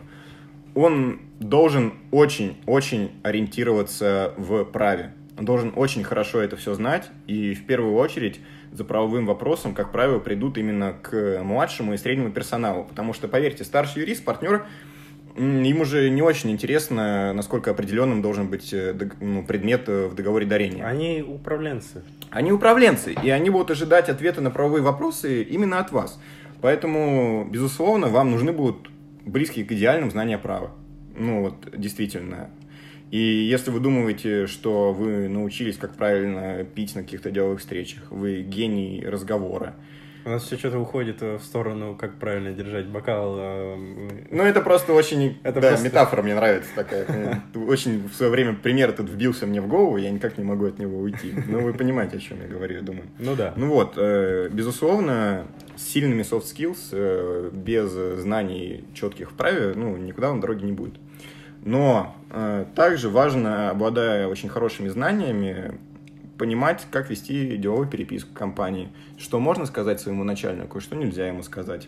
[0.75, 5.13] он должен очень-очень ориентироваться в праве.
[5.37, 9.91] Он должен очень хорошо это все знать, и в первую очередь за правовым вопросом, как
[9.91, 12.83] правило, придут именно к младшему и среднему персоналу.
[12.83, 14.65] Потому что, поверьте, старший юрист, партнер,
[15.37, 20.45] им уже не очень интересно, насколько определенным должен быть э, ну, предмет э, в договоре
[20.45, 20.85] дарения.
[20.85, 22.03] Они управленцы.
[22.29, 26.19] Они управленцы, и они будут ожидать ответа на правовые вопросы именно от вас.
[26.61, 28.89] Поэтому, безусловно, вам нужны будут
[29.29, 30.71] близкие к идеальным знания права.
[31.15, 32.49] Ну вот, действительно.
[33.11, 38.41] И если вы думаете, что вы научились, как правильно пить на каких-то деловых встречах, вы
[38.41, 39.75] гений разговора,
[40.25, 43.35] у нас все что-то уходит в сторону, как правильно держать бокал.
[43.37, 43.77] А,
[44.29, 45.39] ну, это просто очень...
[45.43, 45.85] Это да, просто...
[45.85, 47.41] метафора мне нравится такая.
[47.55, 50.77] Очень в свое время пример этот вбился мне в голову, я никак не могу от
[50.77, 51.33] него уйти.
[51.47, 53.05] Ну, вы понимаете, о чем я говорю, я думаю.
[53.17, 53.53] Ну да.
[53.55, 55.47] Ну вот, э, безусловно,
[55.79, 60.95] сильными soft skills, э, без знаний четких в праве, ну, никуда он дороги не будет.
[61.63, 65.79] Но э, также важно, обладая очень хорошими знаниями,
[66.37, 71.87] понимать, как вести деловую переписку компании, что можно сказать своему начальнику, что нельзя ему сказать,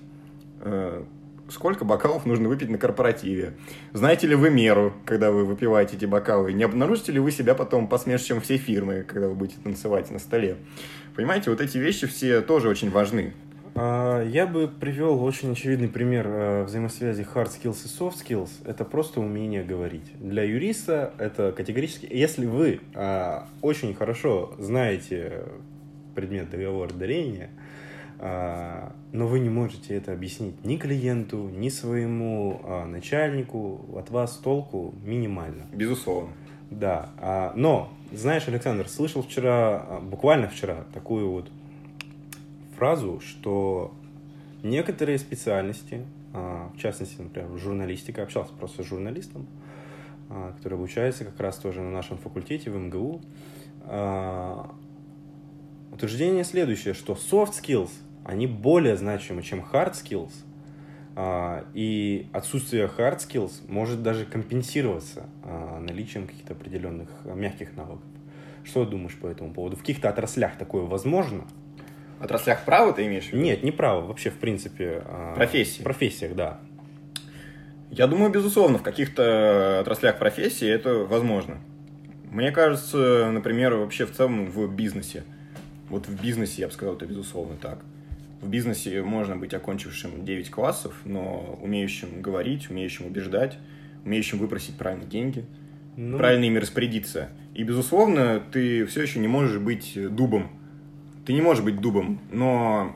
[0.62, 1.04] э,
[1.50, 3.56] сколько бокалов нужно выпить на корпоративе,
[3.94, 7.88] знаете ли вы меру, когда вы выпиваете эти бокалы, не обнаружите ли вы себя потом
[7.88, 10.58] посмешищем всей фирмы, когда вы будете танцевать на столе.
[11.16, 13.34] Понимаете, вот эти вещи все тоже очень важны.
[13.74, 18.50] А, я бы привел очень очевидный пример э, взаимосвязи hard skills и soft skills.
[18.66, 20.12] Это просто умение говорить.
[20.20, 22.08] Для юриста это категорически...
[22.12, 25.46] Если вы а, очень хорошо знаете
[26.16, 27.50] предмет договора дарения,
[28.20, 34.94] а, но вы не можете это объяснить ни клиенту, ни своему начальнику, от вас толку
[35.04, 35.66] минимально.
[35.74, 36.32] Безусловно.
[36.70, 37.52] Да.
[37.56, 41.50] Но, знаешь, Александр, слышал вчера, буквально вчера, такую вот
[42.82, 43.94] фразу, что
[44.64, 49.46] некоторые специальности, а, в частности, например, журналистика, общался просто с журналистом,
[50.32, 53.22] а, который обучается как раз тоже на нашем факультете в МГУ.
[53.84, 54.74] А,
[55.92, 57.92] утверждение следующее, что soft skills,
[58.26, 60.34] они более значимы, чем hard skills,
[61.76, 65.28] и отсутствие hard skills может даже компенсироваться
[65.82, 68.06] наличием каких-то определенных мягких навыков.
[68.64, 69.76] Что думаешь по этому поводу?
[69.76, 71.46] В каких-то отраслях такое возможно?
[72.24, 73.44] Отраслях права ты имеешь в виду?
[73.44, 75.04] Нет, не право, вообще, в принципе.
[75.06, 75.82] А, профессии.
[75.82, 76.60] Профессиях, да.
[77.90, 81.58] Я думаю, безусловно, в каких-то отраслях профессии это возможно.
[82.32, 85.24] Мне кажется, например, вообще в целом в бизнесе.
[85.90, 87.80] Вот в бизнесе, я бы сказал, это безусловно так.
[88.42, 93.58] В бизнесе можно быть окончившим 9 классов, но умеющим говорить, умеющим убеждать,
[94.06, 95.46] умеющим выпросить правильные деньги,
[95.98, 96.18] ну...
[96.18, 97.30] правильно ими распорядиться.
[97.54, 100.61] И, безусловно, ты все еще не можешь быть дубом
[101.26, 102.96] ты не можешь быть дубом, но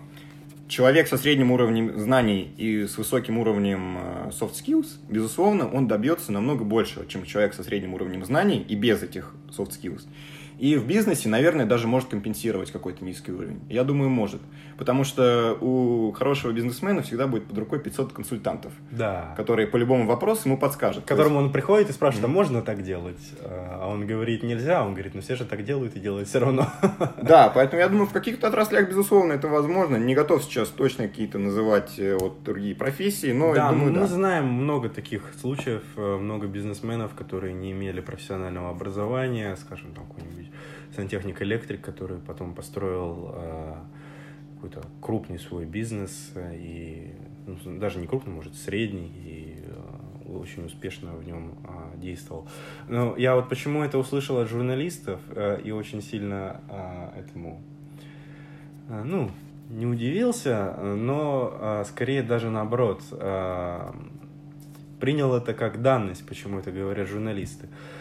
[0.67, 6.31] человек со средним уровнем знаний и с высоким уровнем э, soft skills, безусловно, он добьется
[6.31, 10.03] намного больше, чем человек со средним уровнем знаний и без этих soft skills.
[10.57, 13.59] И в бизнесе, наверное, даже может компенсировать какой-то низкий уровень.
[13.69, 14.41] Я думаю, может.
[14.77, 19.33] Потому что у хорошего бизнесмена всегда будет под рукой 500 консультантов, Да.
[19.37, 21.05] которые по любому вопросу ему подскажут.
[21.05, 23.19] К которому он приходит и спрашивает, а можно так делать?
[23.43, 24.83] А он говорит, нельзя.
[24.83, 26.67] Он говорит, ну все же так делают и делают все равно.
[27.21, 29.95] Да, поэтому я думаю, в каких-то отраслях, безусловно, это возможно.
[29.95, 33.99] Не готов сейчас точно какие-то называть э, вот другие профессии, но да, я думаю, мы
[34.01, 34.07] да.
[34.07, 40.51] знаем много таких случаев, э, много бизнесменов, которые не имели профессионального образования, скажем, там какой-нибудь
[40.95, 43.73] сантехник, электрик, который потом построил э,
[44.65, 47.13] какой-то крупный свой бизнес и
[47.45, 52.47] ну, даже не крупный, может средний и э, очень успешно в нем э, действовал.
[52.87, 57.61] Но я вот почему это услышал от журналистов э, и очень сильно э, этому,
[58.89, 59.29] э, ну,
[59.69, 63.91] не удивился, но э, скорее даже наоборот э,
[64.99, 67.67] принял это как данность, почему это говорят журналисты.
[67.67, 67.94] Э,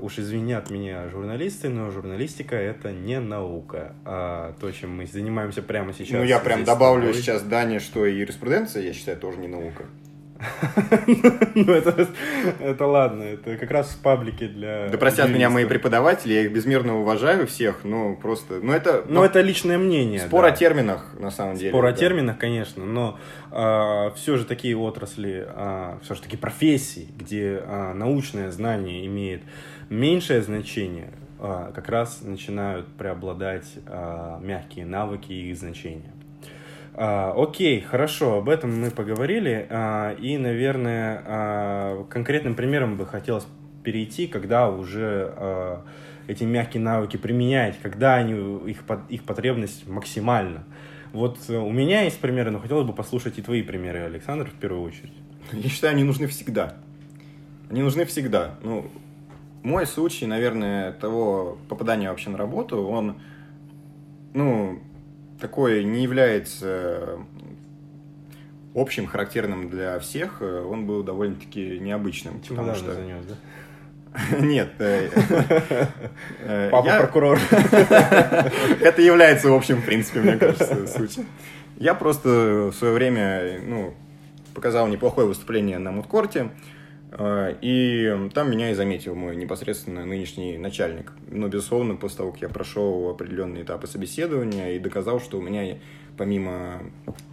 [0.00, 3.94] уж извинят меня журналисты, но журналистика это не наука.
[4.04, 6.18] А то, чем мы занимаемся прямо сейчас.
[6.18, 7.20] Ну, я прям добавлю тобой.
[7.20, 9.84] сейчас, Дане, что и юриспруденция, я считаю, тоже не наука.
[11.54, 12.08] Ну, это,
[12.60, 14.88] это ладно, это как раз в паблике для...
[14.88, 18.60] Да простят меня мои преподаватели, я их безмерно уважаю всех, но просто...
[18.62, 19.04] Ну, это...
[19.08, 20.20] Но это личное мнение.
[20.20, 21.70] Спор о терминах, на самом деле.
[21.70, 23.18] Спор о терминах, конечно, но
[24.16, 25.46] все же такие отрасли,
[26.02, 29.42] все же такие профессии, где а, научное знание имеет
[29.88, 36.12] меньшее значение, а, как раз начинают преобладать а, мягкие навыки и их значения.
[36.98, 39.66] А, окей, хорошо, об этом мы поговорили.
[39.68, 43.46] а, и, наверное, а, конкретным примером бы хотелось
[43.84, 45.84] перейти, когда уже а,
[46.26, 48.32] эти мягкие навыки применять, когда они,
[48.70, 50.64] их, их потребность максимальна.
[51.12, 54.54] Вот э, у меня есть примеры, но хотелось бы послушать и твои примеры, Александр, в
[54.54, 55.12] первую очередь.
[55.52, 56.76] Я считаю, они нужны всегда.
[57.70, 58.56] Они нужны всегда.
[58.62, 58.90] Ну,
[59.62, 63.16] мой случай, наверное, того попадания вообще на работу, он,
[64.34, 64.80] ну,
[65.40, 67.18] такой не является
[68.74, 70.42] общим, характерным для всех.
[70.42, 72.40] Он был довольно-таки необычным.
[72.40, 72.94] потому Чемодан что...
[72.94, 73.34] занес, да?
[74.40, 74.70] Нет.
[74.78, 75.10] э,
[76.40, 77.38] э, Папа прокурор.
[78.80, 81.26] Это является общим, в принципе, мне кажется, случаем.
[81.76, 83.94] Я просто в свое время, ну,
[84.54, 86.48] показал неплохое выступление на мудкорте, э,
[87.18, 91.12] и там меня и заметил мой непосредственно нынешний начальник.
[91.28, 95.78] Но, безусловно, после того, как я прошел определенные этапы собеседования и доказал, что у меня
[96.16, 96.82] помимо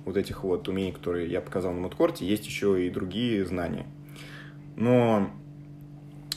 [0.05, 3.85] вот этих вот умений, которые я показал на мудкорте, есть еще и другие знания.
[4.75, 5.29] Но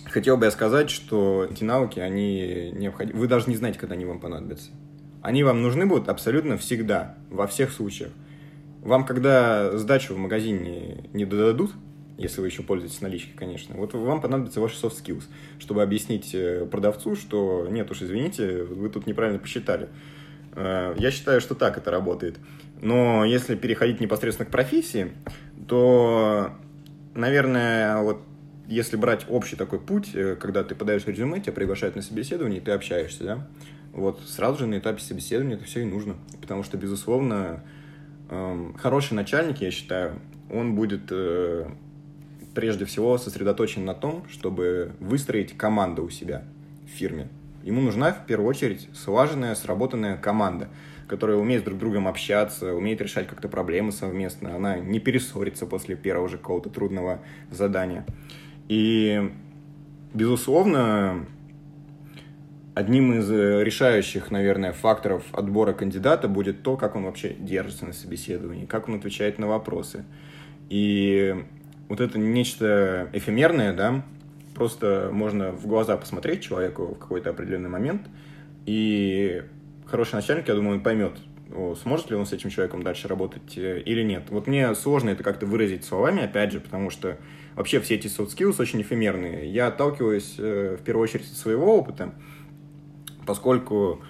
[0.05, 3.21] хотел бы я сказать, что эти навыки, они необходимы.
[3.21, 4.71] Вы даже не знаете, когда они вам понадобятся.
[5.23, 8.11] Они вам нужны будут абсолютно всегда, во всех случаях.
[8.83, 11.73] Вам, когда сдачу в магазине не додадут,
[12.19, 15.25] если вы еще пользуетесь наличкой, конечно, вот вам понадобятся ваши soft skills,
[15.59, 19.89] чтобы объяснить э, продавцу, что нет уж, извините, вы тут неправильно посчитали.
[20.55, 22.39] Э, Я считаю, что так это работает.
[22.81, 25.13] Но если переходить непосредственно к профессии,
[25.69, 26.53] то,
[27.15, 28.23] наверное, вот
[28.67, 32.63] если брать общий такой путь, э, когда ты подаешь резюме, тебя приглашают на собеседование, и
[32.63, 33.49] ты общаешься, да,
[33.93, 36.17] вот сразу же на этапе собеседования это все и нужно.
[36.41, 37.63] Потому что, безусловно,
[38.31, 41.11] эм, хороший начальник, я считаю, он будет
[42.57, 46.43] прежде всего сосредоточен на том, чтобы выстроить команду у себя
[46.87, 47.29] в фирме.
[47.63, 50.71] Ему нужна в первую очередь слаженная, сработанная команда,
[51.07, 55.97] которая умеет друг с другом общаться, умеет решать как-то проблемы совместно, она не перессорится после
[55.97, 58.07] первого же какого-то трудного задания.
[58.69, 59.31] И,
[60.15, 61.27] безусловно,
[62.75, 67.93] одним из э, решающих, наверное, факторов отбора кандидата будет то, как он вообще держится на
[67.93, 70.07] собеседовании, как он отвечает на вопросы.
[70.71, 71.45] И
[71.89, 74.05] вот это нечто эфемерное, да,
[74.55, 78.09] просто можно в глаза посмотреть человеку в какой-то определенный момент,
[78.65, 79.43] и
[79.87, 81.13] хороший начальник, я думаю, он поймет,
[81.83, 84.25] сможет ли он с этим человеком дальше работать э, или нет.
[84.31, 87.19] Вот мне сложно это как-то выразить словами, опять же, потому что
[87.55, 89.51] вообще все эти soft skills очень эфемерные.
[89.51, 92.13] Я отталкиваюсь э, в первую очередь от своего опыта,
[93.25, 94.03] поскольку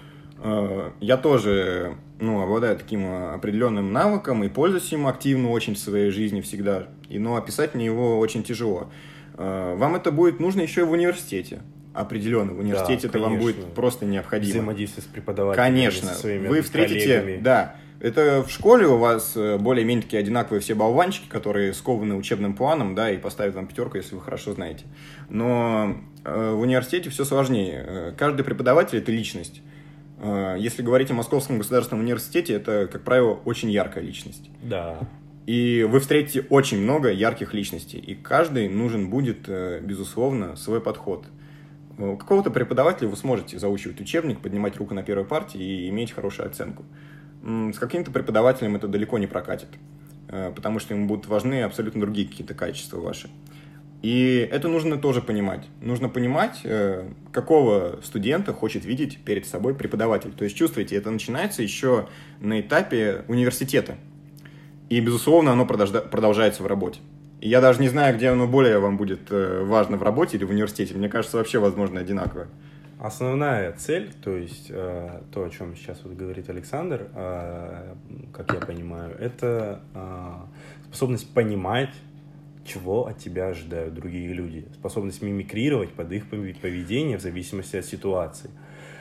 [0.43, 5.79] э, я тоже ну, обладаю таким э, определенным навыком и пользуюсь им активно очень в
[5.79, 6.87] своей жизни всегда.
[7.09, 8.89] И, но описать мне его очень тяжело.
[9.37, 11.61] Э, вам это будет нужно еще и в университете.
[11.93, 14.51] Определенно, в университете это вам будет просто необходимо.
[14.51, 17.41] Взаимодействие с преподавателями, Конечно, со своими вы встретите, коллегами.
[17.41, 22.53] да, это в школе у вас э, более-менее такие одинаковые все болванчики, которые скованы учебным
[22.53, 24.85] планом, да, и поставят вам пятерку, если вы хорошо знаете.
[25.29, 27.83] Но э, в университете все сложнее.
[27.87, 29.61] Э, Каждый преподаватель– это личность.
[30.19, 34.49] Э, Если говорить о Московском государственном университете, это, как правило, очень яркая личность.
[34.63, 34.99] Да.
[35.45, 41.25] И вы встретите очень много ярких личностей, и каждый нужен будет, э, безусловно, свой подход.
[41.97, 46.47] У какого-то преподавателя вы сможете заучивать учебник, поднимать руку на первой партии и иметь хорошую
[46.47, 46.83] оценку.
[47.43, 49.69] С каким-то преподавателем это далеко не прокатит,
[50.27, 53.29] э, потому что ему будут важны абсолютно другие какие-то качества ваши.
[54.01, 55.67] И это нужно тоже понимать.
[55.81, 60.31] Нужно понимать, э, какого студента хочет видеть перед собой преподаватель.
[60.33, 62.07] То есть, чувствуете, это начинается еще
[62.39, 63.95] на этапе университета.
[64.89, 66.99] И, безусловно, оно продолжается в работе.
[67.41, 70.43] И я даже не знаю, где оно более вам будет э, важно, в работе или
[70.43, 70.93] в университете.
[70.93, 72.47] Мне кажется, вообще, возможно, одинаково.
[72.99, 79.15] Основная цель, то есть э, то, о чем сейчас вот говорит Александр, как я понимаю,
[79.19, 79.81] это
[80.89, 81.91] способность понимать
[82.67, 88.51] чего от тебя ожидают другие люди, способность мимикрировать под их поведение в зависимости от ситуации.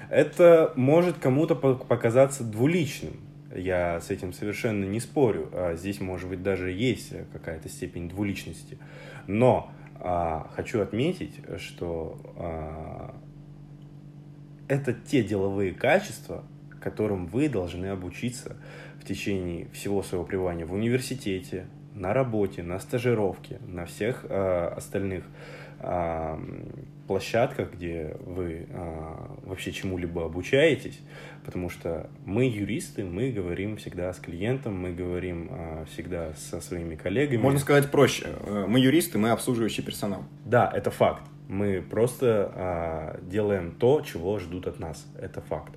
[0.08, 3.14] Это может кому-то показаться двуличным,
[3.54, 5.48] я с этим совершенно не спорю.
[5.52, 8.78] А здесь, может быть, даже есть какая-то степень двуличности.
[9.26, 13.14] Но а, хочу отметить, что а,
[14.68, 16.44] это те деловые качества,
[16.80, 18.56] которым вы должны обучиться
[19.00, 25.24] в течение всего своего пребывания в университете, на работе, на стажировке, на всех э, остальных
[25.80, 26.38] э,
[27.06, 31.00] площадках, где вы э, вообще чему-либо обучаетесь,
[31.44, 36.96] потому что мы юристы, мы говорим всегда с клиентом, мы говорим э, всегда со своими
[36.96, 37.40] коллегами.
[37.40, 40.24] Можно сказать проще, э, мы юристы, мы обслуживающий персонал.
[40.44, 41.22] Да, это факт.
[41.48, 45.06] Мы просто а, делаем то, чего ждут от нас.
[45.16, 45.72] Это факт.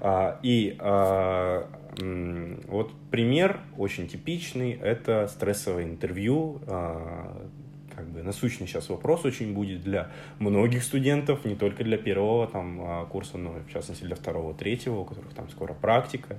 [0.00, 7.46] А, и а, вот пример очень типичный, это стрессовое интервью, а,
[7.94, 12.80] как бы насущный сейчас вопрос очень будет для многих студентов, не только для первого там
[12.80, 16.38] а, курса, но в частности для второго, третьего, у которых там скоро практика,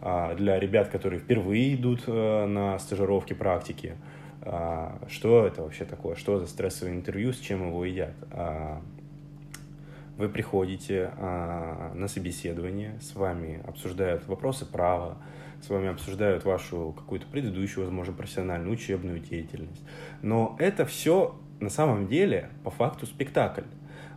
[0.00, 3.96] а, для ребят, которые впервые идут э, на стажировки практики.
[5.08, 6.14] Что это вообще такое?
[6.14, 8.14] Что за стрессовое интервью, с чем его едят?
[10.18, 15.16] Вы приходите а, на собеседование, с вами обсуждают вопросы права,
[15.62, 19.80] с вами обсуждают вашу какую-то предыдущую, возможно, профессиональную, учебную деятельность.
[20.20, 23.62] Но это все на самом деле по факту спектакль.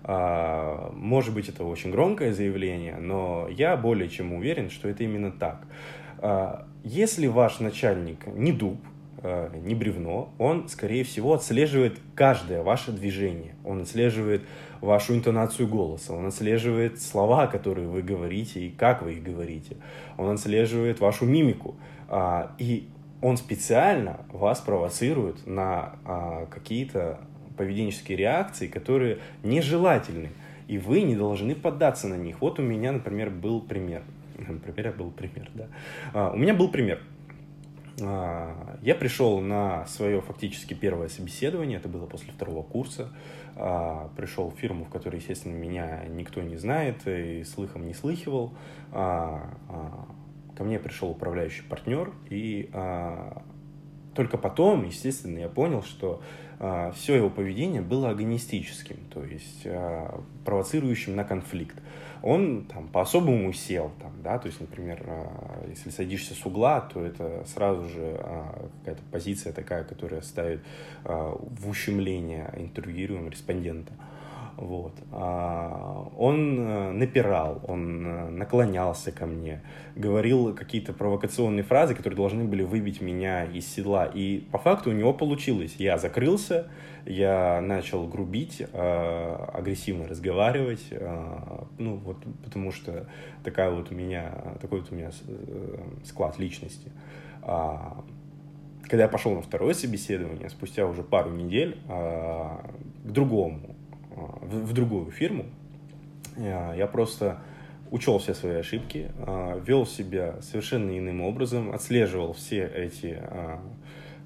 [0.04, 5.32] А, может быть, это очень громкое заявление, но я более чем уверен, что это именно
[5.32, 5.68] так.
[6.18, 8.80] А, если ваш начальник не дуб,
[9.24, 13.54] а, не бревно, он, скорее всего, отслеживает каждое ваше движение.
[13.64, 14.42] Он отслеживает
[14.82, 19.78] вашу интонацию голоса, он отслеживает слова, которые вы говорите и как вы их говорите,
[20.18, 21.76] он отслеживает вашу мимику,
[22.10, 22.88] а, и
[23.22, 27.20] он специально вас провоцирует на а, какие-то
[27.58, 30.30] поведенческие реакции, которые нежелательны,
[30.68, 32.42] и вы не должны поддаться на них.
[32.42, 34.02] Вот у меня, например, был пример.
[34.38, 35.68] Например, был пример, да.
[36.14, 37.00] А, у меня был пример.
[38.00, 43.10] Я пришел на свое фактически первое собеседование, это было после второго курса.
[43.10, 43.16] А,
[44.16, 48.54] пришел в фирму, в которой, естественно, меня никто не знает и слыхом не слыхивал.
[48.92, 50.08] А, а,
[50.56, 52.70] ко мне пришел управляющий партнер, и
[54.14, 56.22] только потом, естественно, я понял, что
[56.94, 59.66] все его поведение было агонистическим, то есть
[60.46, 61.82] провоцирующим на конфликт
[62.24, 67.04] он там по-особому сел, там, да, то есть, например, а, если садишься с угла, то
[67.04, 70.62] это сразу же а, какая-то позиция такая, которая ставит
[71.04, 73.94] а, в ущемление интервьюируемого респондента.
[74.58, 74.94] Вот.
[75.12, 79.62] Он э, напирал, он э, наклонялся ко мне,
[79.96, 84.06] говорил какие-то провокационные фразы, которые должны были выбить меня из седла.
[84.06, 85.76] И по факту у него получилось.
[85.80, 86.68] Я закрылся,
[87.06, 93.08] я начал грубить, э, агрессивно разговаривать, э, ну вот потому что
[93.44, 96.92] такая вот у меня, такой вот у меня э, склад личности.
[97.42, 98.04] А,
[98.84, 102.62] когда я пошел на второе собеседование, спустя уже пару недель, к
[103.06, 103.76] другому,
[104.42, 105.46] в другую фирму,
[106.38, 107.40] я просто
[107.90, 109.10] учел все свои ошибки,
[109.66, 113.18] вел себя совершенно иным образом, отслеживал все эти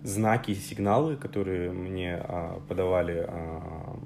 [0.05, 3.99] знаки и сигналы, которые мне а, подавали а,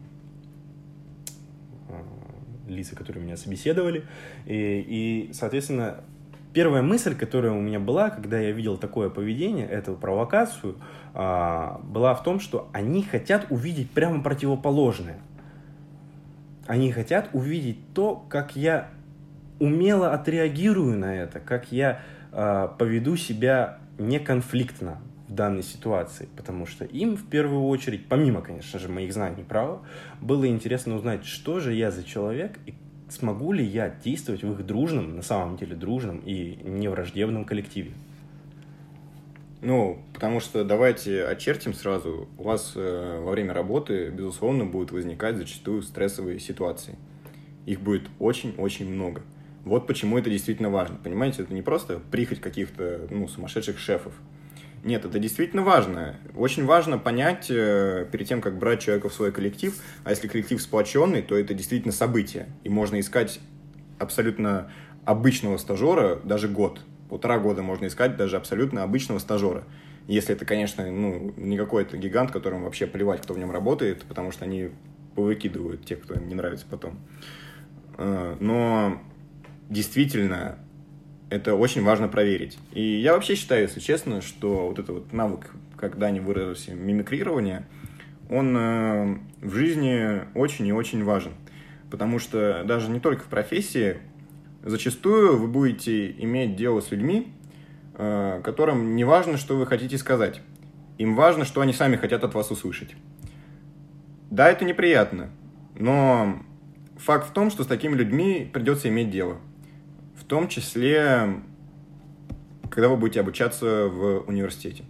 [1.89, 2.03] а,
[2.67, 4.05] лица, которые меня собеседовали.
[4.45, 6.03] И, и, соответственно,
[6.53, 10.77] первая мысль, которая у меня была, когда я видел такое поведение, эту провокацию,
[11.13, 15.19] а, была в том, что они хотят увидеть прямо противоположное.
[16.65, 18.89] Они хотят увидеть то, как я
[19.59, 24.99] умело отреагирую на это, как я а, поведу себя неконфликтно,
[25.29, 29.81] в данной ситуации, потому что им в первую очередь, помимо, конечно же, моих знаний права,
[30.19, 32.73] было интересно узнать, что же я за человек и
[33.09, 37.91] смогу ли я действовать в их дружном, на самом деле дружном и невраждебном коллективе.
[39.61, 42.29] Ну, потому что давайте очертим сразу.
[42.37, 46.97] У вас э, во время работы, безусловно, будут возникать зачастую стрессовые ситуации.
[47.65, 49.21] Их будет очень-очень много.
[49.65, 50.97] Вот почему это действительно важно.
[51.03, 54.13] Понимаете, это не просто прихоть каких-то ну, сумасшедших шефов.
[54.89, 56.15] Нет, это действительно важно.
[56.35, 60.59] Очень важно понять э, перед тем, как брать человека в свой коллектив, а если коллектив
[60.59, 62.47] сплоченный, то это действительно событие.
[62.63, 63.39] И можно искать
[63.99, 64.71] абсолютно
[65.05, 69.63] обычного стажера даже год полтора года можно искать даже абсолютно обычного стажера.
[70.07, 74.31] Если это, конечно, ну, не какой-то гигант, которому вообще плевать, кто в нем работает, потому
[74.31, 74.69] что они
[75.15, 76.99] повыкидывают тех, кто им не нравится потом.
[77.97, 78.99] А, но
[79.69, 80.57] действительно,
[81.29, 82.57] это очень важно проверить.
[82.73, 87.67] И я вообще считаю, если честно, что вот этот вот навык, когда не выразился, мимикрирования,
[88.29, 91.33] он э, в жизни очень и очень важен.
[91.89, 93.97] Потому что даже не только в профессии,
[94.63, 97.31] Зачастую вы будете иметь дело с людьми,
[97.93, 100.41] э, которым не важно, что вы хотите сказать.
[100.97, 102.93] Им важно, что они сами хотят от вас услышать.
[104.29, 105.29] Да, это неприятно,
[105.77, 106.39] но
[106.97, 109.37] факт в том, что с такими людьми придется иметь дело.
[110.19, 111.41] В том числе,
[112.69, 114.83] когда вы будете обучаться в университете.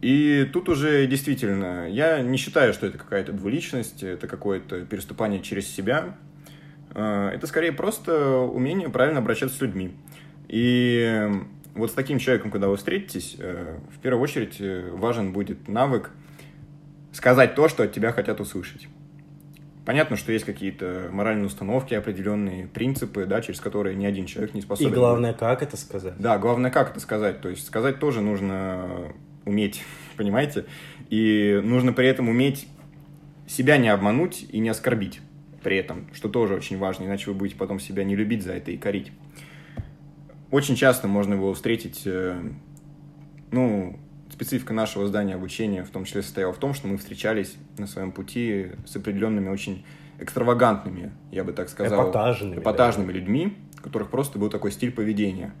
[0.00, 5.68] И тут уже действительно, я не считаю, что это какая-то двуличность, это какое-то переступание через
[5.68, 6.16] себя–
[6.94, 9.94] Э, это скорее просто умение правильно обращаться с людьми.
[10.48, 11.30] И
[11.74, 16.10] вот с таким человеком, когда вы встретитесь, э, в первую очередь э, важен будет навык
[17.12, 18.88] сказать то, что от тебя хотят услышать.
[19.88, 24.60] Понятно, что есть какие-то моральные установки, определенные принципы, да, через которые ни один человек не
[24.60, 24.92] способен.
[24.92, 26.12] И главное, как это сказать.
[26.18, 27.40] Да, главное, как это сказать.
[27.40, 29.14] То есть сказать тоже нужно
[29.46, 29.82] уметь,
[30.18, 30.66] понимаете?
[31.08, 32.68] И нужно при этом уметь
[33.46, 35.22] себя не обмануть и не оскорбить
[35.62, 38.70] при этом, что тоже очень важно, иначе вы будете потом себя не любить за это
[38.70, 39.10] и корить.
[40.50, 42.38] Очень часто можно его встретить, э,
[43.52, 43.98] ну,
[44.30, 48.12] специфика нашего здания обучения в том числе состояла в том, что мы встречались на своем
[48.12, 49.84] пути с определенными очень
[50.18, 53.18] экстравагантными, я бы так сказал, эпатажными, эпатажными да.
[53.18, 55.52] людьми, у которых просто был такой стиль поведения.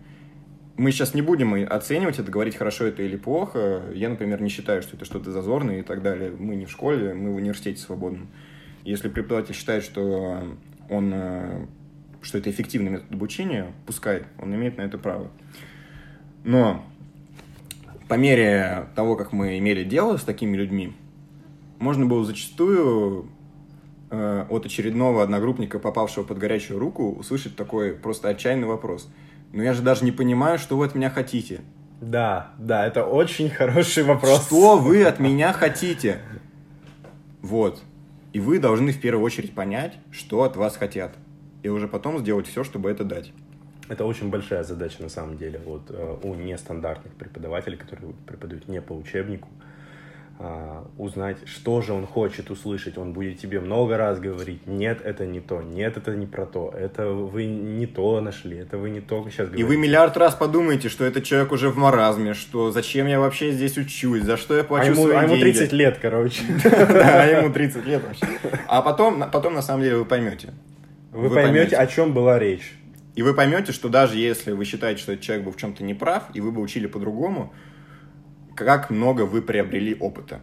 [0.76, 3.82] Мы сейчас не будем оценивать это, говорить, хорошо это или плохо.
[3.94, 6.30] Я, например, не считаю, что это что-то зазорное и так далее.
[6.30, 8.28] Мы не в школе, мы в университете свободном.
[8.84, 10.56] Если преподаватель считает, что
[10.88, 11.66] он э,
[12.22, 15.30] что это эффективный метод обучения, пускай, он имеет на это право.
[16.44, 16.84] Но
[18.08, 20.94] по мере того, как мы имели дело с такими людьми,
[21.78, 23.30] можно было зачастую
[24.10, 29.08] э, от очередного одногруппника, попавшего под горячую руку, услышать такой просто отчаянный вопрос.
[29.52, 31.60] Но я же даже не понимаю, что вы от меня хотите.
[32.00, 34.46] Да, да, это очень хороший вопрос.
[34.46, 36.20] Что вы от меня хотите?
[37.42, 37.82] Вот.
[38.32, 41.14] И вы должны в первую очередь понять, что от вас хотят.
[41.62, 43.32] И уже потом сделать все, чтобы это дать.
[43.88, 48.80] Это очень большая задача на самом деле вот, э, у нестандартных преподавателей, которые преподают не
[48.80, 49.48] по учебнику.
[50.40, 52.96] А, узнать, что же он хочет услышать.
[52.96, 56.72] Он будет тебе много раз говорить, нет, это не то, нет, это не про то,
[56.78, 59.62] это вы не то нашли, это вы не то сейчас говорите.
[59.62, 63.50] И вы миллиард раз подумаете, что этот человек уже в маразме, что зачем я вообще
[63.50, 65.74] здесь учусь, за что я плачу а ему, свои а ему 30 деньги.
[65.74, 66.42] лет, короче.
[66.62, 68.38] Да, ему 30 лет вообще.
[68.68, 70.50] А потом, потом на самом деле вы поймете.
[71.10, 72.77] Вы поймете, о чем была речь.
[73.18, 76.30] И вы поймете, что даже если вы считаете, что этот человек был в чем-то неправ,
[76.34, 77.52] и вы бы учили по-другому,
[78.54, 80.40] как много вы приобрели опыта.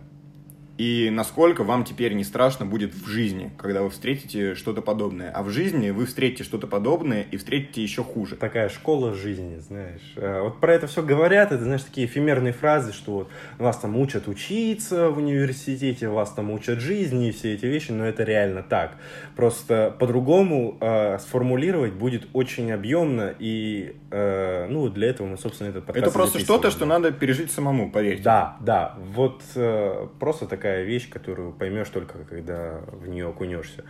[0.78, 5.32] И насколько вам теперь не страшно будет в жизни, когда вы встретите что-то подобное.
[5.32, 8.36] А в жизни вы встретите что-то подобное и встретите еще хуже.
[8.36, 10.14] Такая школа жизни, знаешь.
[10.18, 13.96] А, вот про это все говорят, это, знаешь, такие эфемерные фразы, что вот вас там
[13.96, 18.62] учат учиться в университете, вас там учат жизни и все эти вещи, но это реально
[18.62, 18.98] так.
[19.38, 25.86] Просто по-другому э, сформулировать будет очень объемно, и э, ну, для этого мы, собственно, этот
[25.86, 28.24] подкаст Это просто что-то, что надо пережить самому, поверьте.
[28.24, 28.98] Да, да.
[29.14, 33.84] Вот э, просто такая такая вещь, которую поймешь только, когда в нее окунешься.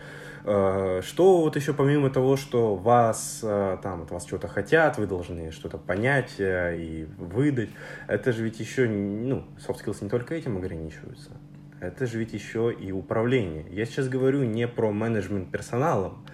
[0.44, 5.08] Э, что вот еще помимо того, что вас э, там от вас что-то хотят, вы
[5.08, 7.70] должны что-то понять э, и выдать,
[8.10, 11.32] это же ведь еще, ну, soft skills не только этим ограничиваются.
[11.80, 13.66] Это же ведь еще и управление.
[13.70, 16.26] Я сейчас говорю не про менеджмент персоналом,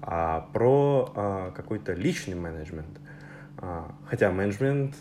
[0.00, 3.00] а про какой-то личный менеджмент.
[4.06, 4.94] Хотя менеджмент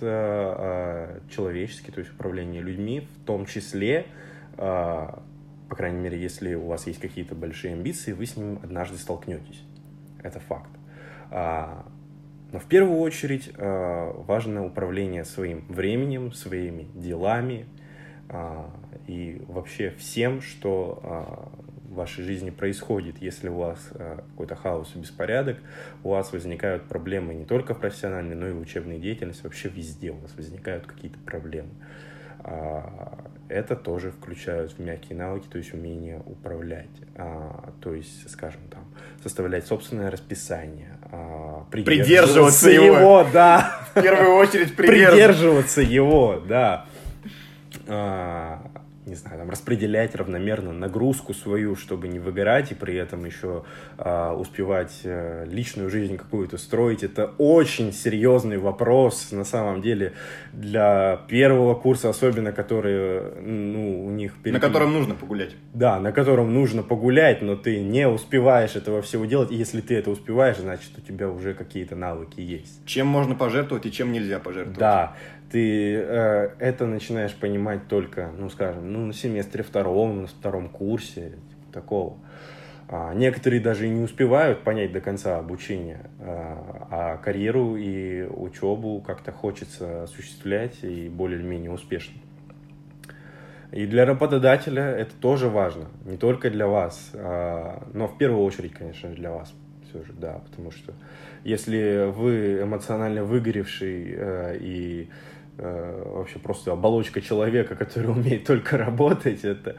[1.29, 4.28] человеческий, то есть управление людьми, в том числе а,
[4.59, 9.61] по крайней мере, если у вас есть какие-то большие амбиции, вы с ним однажды столкнетесь.
[10.21, 10.71] Это факт.
[11.31, 11.85] А,
[12.51, 17.67] но в первую очередь а, важно управление своим временем, своими делами,
[18.29, 18.69] а,
[19.07, 21.51] и вообще всем, что а,
[21.89, 23.21] в вашей жизни происходит.
[23.21, 25.57] Если у вас а, какой-то хаос и беспорядок,
[26.03, 30.11] у вас возникают проблемы не только в профессиональной, но и в учебной деятельности, вообще везде
[30.11, 31.69] у вас возникают какие-то проблемы.
[33.49, 36.85] Это тоже включают в мягкие навыки, то есть умение управлять,
[37.81, 38.85] то есть, скажем, там,
[39.23, 40.97] составлять собственное расписание,
[41.71, 43.87] придерживаться, придерживаться его, его, да.
[43.95, 46.85] В первую очередь придерживаться, придерживаться его, да.
[47.87, 48.48] А,
[49.09, 53.63] не знаю, там, распределять равномерно нагрузку свою, чтобы не выгорать и при этом еще
[53.97, 57.03] э, успевать э, личную жизнь какую-то строить.
[57.03, 60.13] Это очень серьезный вопрос, на самом деле,
[60.53, 64.35] для первого курса, особенно, которые, ну, у них...
[64.43, 64.53] Перед...
[64.53, 65.55] На котором нужно погулять.
[65.73, 69.95] Да, на котором нужно погулять, но ты не успеваешь этого всего делать, и если ты
[69.95, 72.85] это успеваешь, значит, у тебя уже какие-то навыки есть.
[72.85, 74.79] Чем можно пожертвовать и чем нельзя пожертвовать.
[74.79, 75.15] Да,
[75.51, 81.31] ты э, это начинаешь понимать только, ну, скажем, ну, на семестре втором, на втором курсе,
[81.49, 82.17] типа такого.
[82.91, 89.03] А, некоторые даже и не успевают понять до конца обучение, а, а карьеру и учебу
[89.05, 92.15] как-то хочется осуществлять и более-менее успешно.
[93.71, 98.73] И для работодателя это тоже важно, не только для вас, а, но в первую очередь,
[98.73, 99.53] конечно, для вас
[99.87, 100.93] все же, да, потому что
[101.43, 105.09] если вы эмоционально выгоревший э, и
[105.59, 109.75] вообще просто оболочка человека, который умеет только работать, это,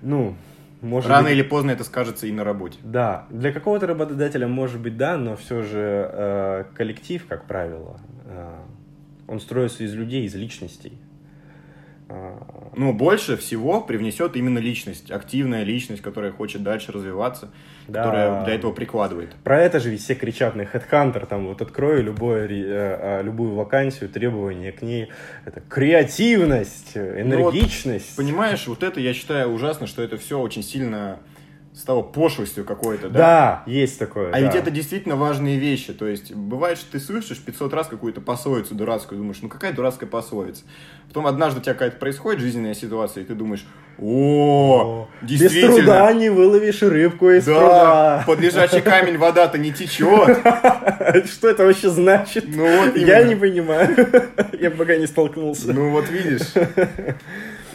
[0.00, 0.36] ну,
[0.82, 1.32] может Рано быть...
[1.32, 2.78] или поздно это скажется и на работе.
[2.82, 8.58] Да, для какого-то работодателя может быть да, но все же э, коллектив, как правило, э,
[9.28, 10.92] он строится из людей, из личностей.
[12.74, 17.50] Ну, больше всего привнесет именно личность, активная личность, которая хочет дальше развиваться,
[17.86, 18.02] да.
[18.02, 19.34] которая для этого прикладывает.
[19.44, 24.08] Про это же все кричат на Headhunter, там вот открою любое, э, э, любую вакансию,
[24.08, 25.08] требования к ней,
[25.44, 28.14] это креативность, энергичность.
[28.16, 31.18] Ну, вот, понимаешь, вот это я считаю ужасно, что это все очень сильно
[31.74, 33.18] стало пошлостью какой-то, да?
[33.18, 34.28] Да, есть такое.
[34.28, 34.40] А да.
[34.40, 35.92] ведь это действительно важные вещи.
[35.92, 40.08] То есть, бывает, что ты слышишь 500 раз какую-то пословицу дурацкую, думаешь, ну какая дурацкая
[40.08, 40.64] пословица?
[41.08, 43.66] Потом однажды у тебя какая-то происходит жизненная ситуация, и ты думаешь,
[43.98, 45.68] о, действительно.
[45.68, 48.24] Без труда не выловишь рыбку из да, пруда.
[48.26, 50.38] под лежачий камень вода-то не течет.
[51.26, 52.46] Что это вообще значит?
[52.48, 53.94] Ну вот Я не понимаю.
[54.58, 55.72] Я пока не столкнулся.
[55.72, 56.52] Ну вот видишь.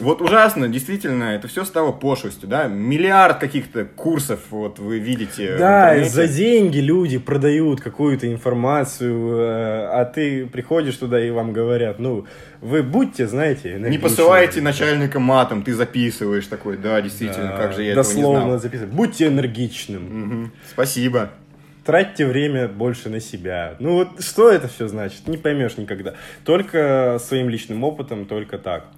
[0.00, 2.66] Вот ужасно, действительно, это все стало пошлостью, да?
[2.68, 5.56] Миллиард каких-то курсов, вот вы видите.
[5.58, 11.98] Да, за деньги люди продают какую-то информацию, э, а ты приходишь туда и вам говорят,
[11.98, 12.26] ну,
[12.60, 17.82] вы будьте, знаете, Не посылайте начальника матом, ты записываешь такой, да, действительно, да, как же
[17.82, 18.58] я дословно этого не знал.
[18.60, 18.92] записывать.
[18.92, 20.42] Будьте энергичным.
[20.42, 20.50] Угу.
[20.72, 21.30] Спасибо
[21.88, 23.74] тратьте время больше на себя.
[23.78, 25.26] Ну вот что это все значит?
[25.26, 26.12] Не поймешь никогда.
[26.44, 28.88] Только своим личным опытом, только так.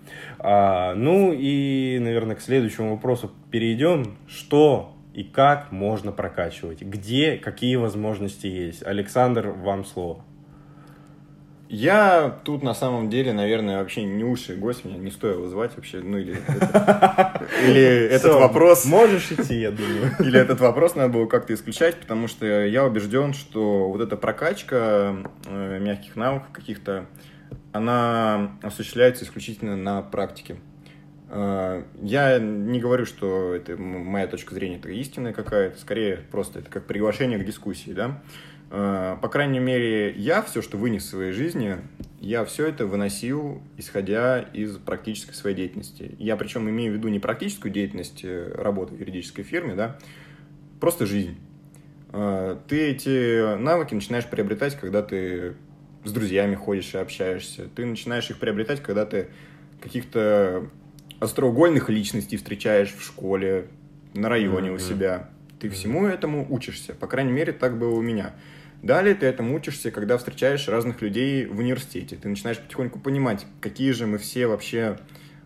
[0.42, 4.16] А, ну и, наверное, к следующему вопросу перейдем.
[4.26, 6.80] Что и как можно прокачивать?
[6.80, 8.82] Где, какие возможности есть?
[8.82, 10.24] Александр, вам слово.
[11.68, 16.00] Я тут на самом деле, наверное, вообще не уши гость, меня не стоило звать вообще,
[16.00, 16.32] ну или,
[17.64, 18.86] или этот вопрос...
[18.86, 20.10] Можешь идти, я думаю.
[20.18, 25.14] Или этот вопрос надо было как-то исключать, потому что я убежден, что вот эта прокачка
[25.46, 27.06] э, мягких навыков каких-то,
[27.72, 30.56] она осуществляется исключительно на практике.
[31.28, 36.70] Э, я не говорю, что это моя точка зрения, это истинная какая-то, скорее просто это
[36.70, 38.22] как приглашение к дискуссии, да.
[38.70, 41.78] Э, по крайней мере, я все, что вынес в своей жизни,
[42.20, 46.14] я все это выносил, исходя из практической своей деятельности.
[46.18, 49.98] Я причем имею в виду не практическую деятельность э, работы в юридической фирме, да,
[50.78, 51.36] просто жизнь.
[52.12, 55.54] Э, ты эти навыки начинаешь приобретать, когда ты
[56.04, 57.68] с друзьями ходишь и общаешься.
[57.74, 59.28] Ты начинаешь их приобретать, когда ты
[59.80, 60.68] каких-то
[61.20, 63.68] остроугольных личностей встречаешь в школе,
[64.14, 64.74] на районе mm-hmm.
[64.74, 65.30] у себя.
[65.60, 66.94] Ты всему этому учишься.
[66.94, 68.34] По крайней мере, так было у меня.
[68.82, 72.16] Далее ты этому учишься, когда встречаешь разных людей в университете.
[72.16, 74.98] Ты начинаешь потихоньку понимать, какие же мы все вообще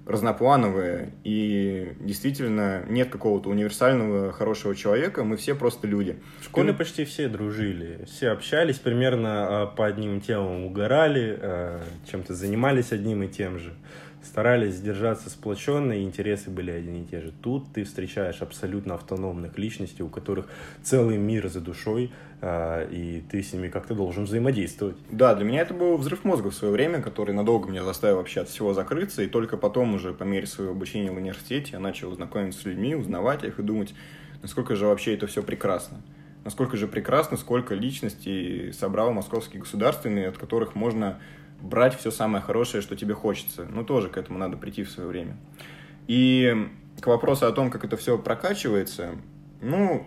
[0.07, 6.17] разноплановые, и действительно нет какого-то универсального хорошего человека, мы все просто люди.
[6.41, 6.79] В школе Ты...
[6.79, 13.23] почти все дружили, все общались примерно а, по одним темам, угорали, а, чем-то занимались одним
[13.23, 13.73] и тем же
[14.25, 17.33] старались держаться сплоченно, и интересы были одни и те же.
[17.43, 20.47] Тут ты встречаешь абсолютно автономных личностей, у которых
[20.83, 24.97] целый мир за душой, а, и ты с ними как-то должен взаимодействовать.
[25.11, 28.41] Да, для меня это был взрыв мозга в свое время, который надолго меня заставил вообще
[28.41, 32.13] от всего закрыться, и только потом уже по мере своего обучения в университете я начал
[32.15, 33.95] знакомиться с людьми, узнавать их и думать,
[34.43, 36.03] насколько же вообще это все прекрасно.
[36.45, 41.19] Насколько же прекрасно, сколько личностей собрал Московский государственный, от которых можно
[41.61, 43.67] брать все самое хорошее, что тебе хочется.
[43.69, 45.37] Ну, тоже к этому надо прийти в свое время.
[46.07, 46.69] И
[47.01, 49.17] к вопросу о том, как это все прокачивается,
[49.61, 50.07] ну,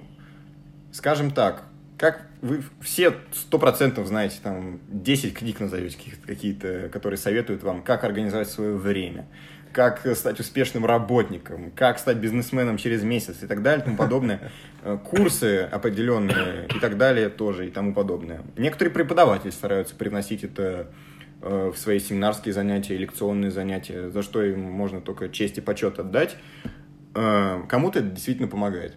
[0.92, 1.64] скажем так,
[1.98, 8.04] как вы все сто процентов знаете, там, 10 книг назовете какие-то, которые советуют вам, как
[8.04, 9.28] организовать свое время,
[9.74, 14.52] как стать успешным работником, как стать бизнесменом через месяц и так далее и тому подобное.
[14.84, 18.42] Э, курсы определенные и так далее тоже и тому подобное.
[18.58, 20.92] Некоторые преподаватели стараются привносить это
[21.42, 26.36] в свои семинарские занятия, лекционные занятия, за что им можно только честь и почет отдать.
[27.14, 28.96] Э, кому-то это действительно помогает.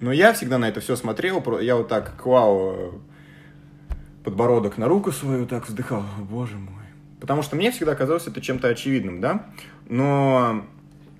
[0.00, 3.00] Но я всегда на это все смотрел, я вот так клал
[4.24, 6.84] подбородок на руку свою, так вздыхал, боже мой.
[7.20, 9.46] Потому что мне всегда казалось это чем-то очевидным, да?
[9.88, 10.64] Но,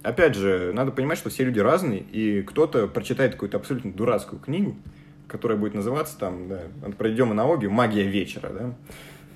[0.02, 4.76] опять же, надо понимать, что все люди разные, и кто-то прочитает какую-то абсолютно дурацкую книгу,
[5.28, 6.62] которая будет называться там, да,
[6.96, 8.74] пройдем аналогию, магия вечера, да?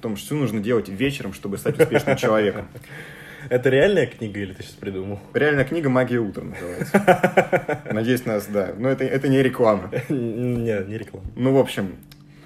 [0.05, 2.69] Том, что нужно делать вечером, чтобы стать успешным человеком.
[3.49, 5.19] Это реальная книга или ты сейчас придумал?
[5.33, 7.83] Реальная книга «Магия утра» называется.
[7.91, 8.75] Надеюсь, нас, да.
[8.77, 9.91] Но это, это не реклама.
[10.11, 11.25] Нет, не реклама.
[11.37, 11.97] Ну, в общем,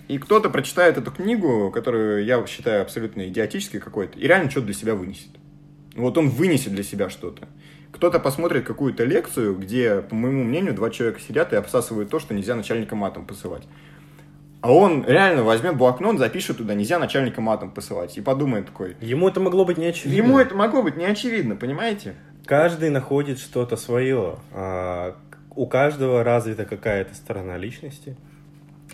[0.06, 4.74] и кто-то прочитает эту книгу, которую я считаю абсолютно идиотической какой-то, и реально что-то для
[4.76, 5.30] себя вынесет.
[5.96, 7.48] Вот он вынесет для себя что-то.
[7.90, 12.34] Кто-то посмотрит какую-то лекцию, где, по моему мнению, два человека сидят и обсасывают то, что
[12.34, 13.64] нельзя начальника матом посылать.
[14.60, 18.16] А он реально возьмет блокнот, запишет туда, нельзя начальника матом посылать.
[18.18, 18.96] И подумает такой.
[19.00, 20.16] Ему это могло быть не очевидно.
[20.16, 22.14] Ему это могло быть не очевидно, понимаете?
[22.44, 24.36] Каждый находит что-то свое.
[24.52, 25.14] А,
[25.54, 28.16] у каждого развита какая-то сторона личности.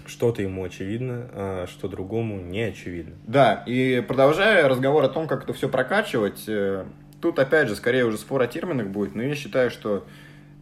[0.06, 3.14] Что-то ему очевидно, а что другому не очевидно.
[3.26, 6.84] Да, и продолжая разговор о том, как это все прокачивать, э,
[7.22, 10.04] тут опять же скорее уже спор о терминах будет, но я считаю, что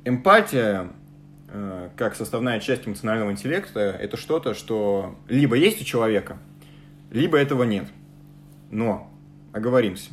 [0.05, 0.91] эмпатия
[1.97, 6.39] как составная часть эмоционального интеллекта, это что-то, что либо есть у человека,
[7.11, 7.87] либо этого нет.
[8.71, 9.11] Но,
[9.53, 10.11] оговоримся.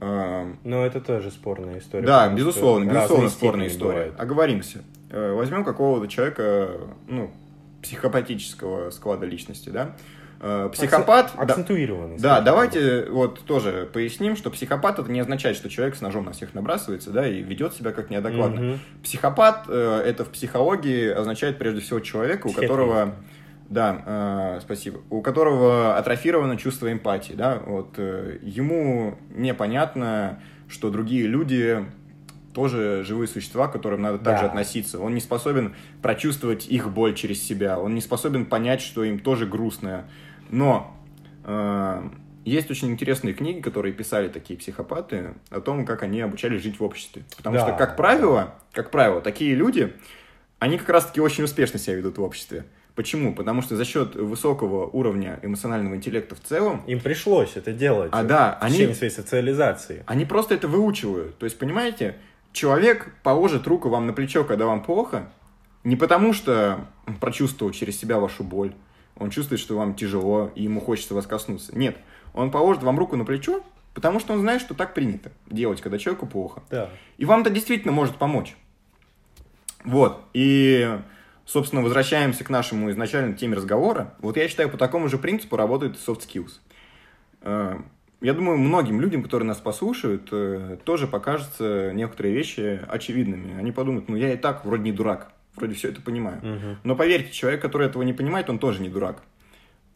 [0.00, 2.06] Э, Но это тоже спорная история.
[2.06, 3.92] Да, безусловно, безусловно спорная история.
[3.92, 4.14] Бывает.
[4.18, 4.82] Оговоримся.
[5.10, 6.72] Э, возьмем какого-то человека,
[7.08, 7.30] ну,
[7.82, 10.19] психопатического склада личности, да, Э,
[10.72, 11.32] психопат...
[11.36, 12.18] Акцентуированный.
[12.18, 16.24] Да, да, давайте вот тоже поясним, что психопат это не означает, что человек с ножом
[16.24, 18.70] на всех набрасывается, да, и ведет себя как неадекватно.
[18.70, 18.78] Угу.
[19.02, 23.14] Психопат э, это в психологии означает прежде всего человека, у которого...
[23.68, 25.00] Да, э, спасибо.
[25.10, 31.84] У которого атрофировано чувство эмпатии, да, вот э, ему непонятно, что другие люди
[32.52, 34.48] тоже живые существа, к которым надо также да.
[34.48, 34.98] относиться.
[34.98, 39.46] Он не способен прочувствовать их боль через себя, он не способен понять, что им тоже
[39.46, 40.06] грустно.
[40.50, 40.96] Но
[41.44, 42.08] э,
[42.44, 46.84] есть очень интересные книги, которые писали такие психопаты о том, как они обучались жить в
[46.84, 47.22] обществе.
[47.36, 49.94] Потому да, что, как правило, как правило, такие люди,
[50.58, 52.64] они как раз-таки очень успешно себя ведут в обществе.
[52.94, 53.34] Почему?
[53.34, 56.82] Потому что за счет высокого уровня эмоционального интеллекта в целом...
[56.86, 58.10] Им пришлось это делать.
[58.12, 58.92] А да, в они...
[58.94, 60.02] своей социализации.
[60.06, 61.38] Они просто это выучивают.
[61.38, 62.16] То есть, понимаете,
[62.52, 65.30] человек положит руку вам на плечо, когда вам плохо,
[65.84, 66.86] не потому что
[67.20, 68.74] прочувствовал через себя вашу боль,
[69.20, 71.76] он чувствует, что вам тяжело, и ему хочется вас коснуться.
[71.78, 71.96] Нет,
[72.32, 73.62] он положит вам руку на плечо,
[73.94, 76.62] потому что он знает, что так принято делать, когда человеку плохо.
[76.70, 76.90] Да.
[77.18, 78.56] И вам это действительно может помочь.
[79.84, 80.98] Вот, и,
[81.44, 84.14] собственно, возвращаемся к нашему изначальной теме разговора.
[84.20, 86.52] Вот я считаю, по такому же принципу работает soft skills.
[87.42, 87.78] Э,
[88.22, 93.58] я думаю, многим людям, которые нас послушают, э, тоже покажутся некоторые вещи очевидными.
[93.58, 96.38] Они подумают, ну я и так вроде не дурак вроде все это понимаю.
[96.38, 96.76] Угу.
[96.84, 99.22] Но поверьте, человек, который этого не понимает, он тоже не дурак.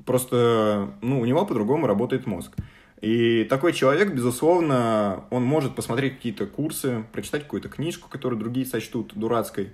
[0.04, 2.52] Просто, ну, у него по-другому работает мозг.
[3.00, 9.12] И такой человек, безусловно, он может посмотреть какие-то курсы, прочитать какую-то книжку, которую другие сочтут
[9.14, 9.72] дурацкой,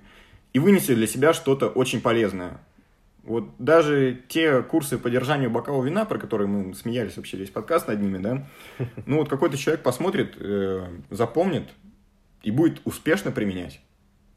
[0.53, 2.59] и вынести для себя что-то очень полезное.
[3.23, 7.87] Вот даже те курсы по держанию бокала вина, про которые мы смеялись вообще весь подкаст
[7.87, 8.47] над ними, да,
[9.05, 11.69] ну вот какой-то человек посмотрит, э, запомнит
[12.41, 13.79] и будет успешно применять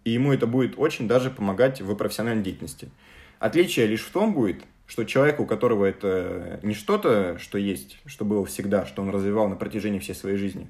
[0.05, 2.91] и ему это будет очень даже помогать в профессиональной деятельности.
[3.39, 8.25] Отличие лишь в том будет, что человек, у которого это не что-то, что есть, что
[8.25, 10.69] было всегда, что он развивал на протяжении всей своей жизни,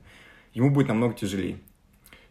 [0.54, 1.58] ему будет намного тяжелее.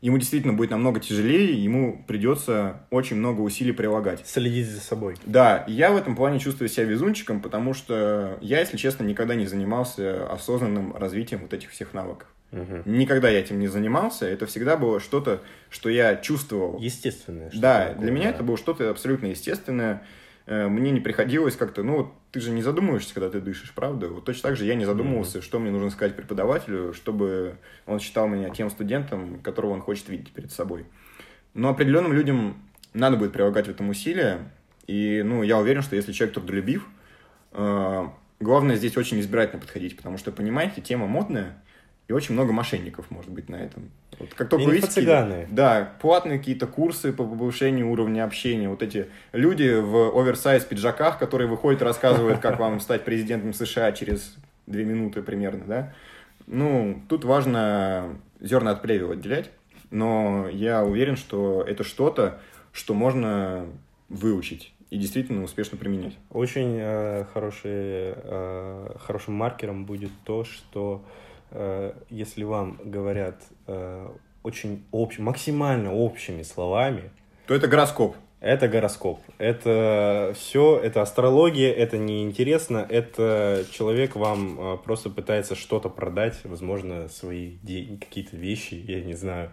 [0.02, 4.28] Ему действительно будет намного тяжелее, ему придется очень много усилий прилагать.
[4.28, 5.16] Следить за собой.
[5.26, 9.46] Да, я в этом плане чувствую себя везунчиком, потому что я, если честно, никогда не
[9.46, 12.28] занимался осознанным развитием вот этих всех навыков.
[12.54, 12.84] Угу.
[12.86, 14.26] Никогда я этим не занимался.
[14.28, 16.78] Это всегда было что-то, что я чувствовал.
[16.80, 17.52] Естественное.
[17.54, 18.30] Да, такое, для меня да.
[18.36, 20.04] это было что-то абсолютно естественное.
[20.46, 24.08] Э, мне не приходилось как-то, ну, ты же не задумываешься, когда ты дышишь, правда?
[24.08, 28.00] Вот точно так же я не задумывался, mm что мне нужно сказать преподавателю, чтобы он
[28.00, 30.86] считал меня тем студентом, которого он хочет видеть перед собой.
[31.56, 32.58] Но определенным людям
[32.94, 34.52] надо будет прилагать в этом усилия.
[34.86, 36.88] И, ну, я уверен, что если человек трудолюбив,
[37.52, 38.08] э,
[38.40, 41.63] главное здесь очень избирательно подходить, потому что, понимаете, тема модная,
[42.08, 43.90] и очень много мошенников может быть на этом.
[44.20, 45.48] Вот как только Инфо-цыганы.
[45.50, 48.70] Да, платные какие-то курсы по повышению уровня общения.
[48.70, 53.92] Вот эти люди в оверсайз пиджаках, которые выходят и рассказывают, как вам стать президентом США
[53.94, 54.36] через
[54.68, 55.94] две минуты примерно, да.
[56.46, 59.50] Ну, тут важно зерна от плевел отделять,
[59.90, 62.40] но я уверен, что это что-то,
[62.74, 63.66] что можно
[64.10, 66.18] выучить и действительно успешно применять.
[66.30, 71.33] Очень э, хороший, э, хорошим маркером будет то, что э,
[72.10, 74.08] если вам говорят э,
[74.44, 77.12] очень общ, максимально общими словами,
[77.48, 78.16] то это гороскоп.
[78.44, 79.22] Это гороскоп.
[79.38, 87.08] Это все, это астрология, это неинтересно, это человек вам а, просто пытается что-то продать, возможно,
[87.08, 87.56] свои
[88.02, 89.52] какие-то вещи, я не знаю,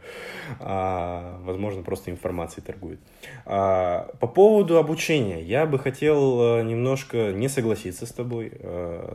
[0.58, 2.98] а, возможно, просто информацией торгует.
[3.46, 8.52] А, по поводу обучения, я бы хотел немножко не согласиться с тобой,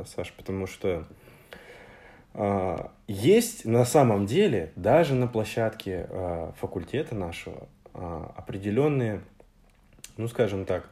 [0.06, 1.06] Саш, потому что
[3.08, 9.22] есть на самом деле даже на площадке а, факультета нашего а, определенные
[10.18, 10.90] ну, скажем так,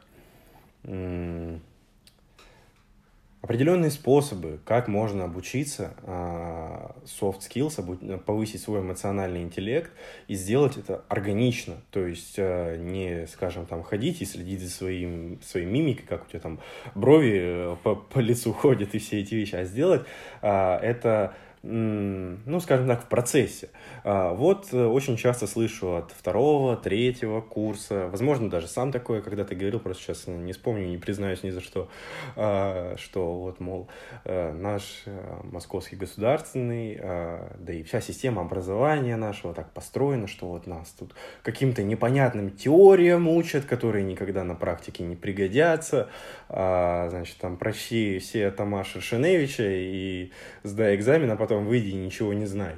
[3.44, 9.92] определенные способы, как можно обучиться а, soft skills, повысить свой эмоциональный интеллект
[10.28, 11.74] и сделать это органично.
[11.90, 16.30] То есть а, не, скажем, там ходить и следить за своим, своей мимикой, как у
[16.30, 16.58] тебя там
[16.94, 20.06] брови э, по, по лицу ходят и все эти вещи, а сделать
[20.40, 21.34] а, это
[21.66, 23.70] ну, скажем так, в процессе.
[24.04, 29.44] А, вот э, очень часто слышу от второго, третьего курса, возможно, даже сам такое, когда
[29.44, 31.88] ты говорил, просто сейчас не вспомню, не признаюсь ни за что,
[32.36, 33.88] а, что вот, мол,
[34.26, 40.48] э, наш э, московский государственный, а, да и вся система образования нашего так построена, что
[40.48, 46.10] вот нас тут каким-то непонятным теориям учат, которые никогда на практике не пригодятся,
[46.48, 50.30] значит, там, прощи все Тамаша Шеневича и
[50.62, 52.74] сдай экзамен, а потом потом выйди и ничего не знай.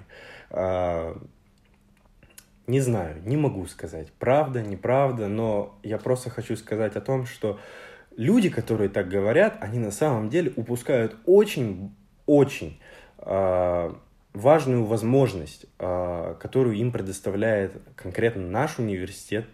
[0.50, 1.16] А,
[2.66, 7.58] не знаю, не могу сказать, правда, неправда, но я просто хочу сказать о том, что
[8.16, 12.80] люди, которые так говорят, они на самом деле упускают очень-очень
[13.18, 13.94] э,
[14.32, 19.46] важную возможность, э, которую им предоставляет конкретно наш университет,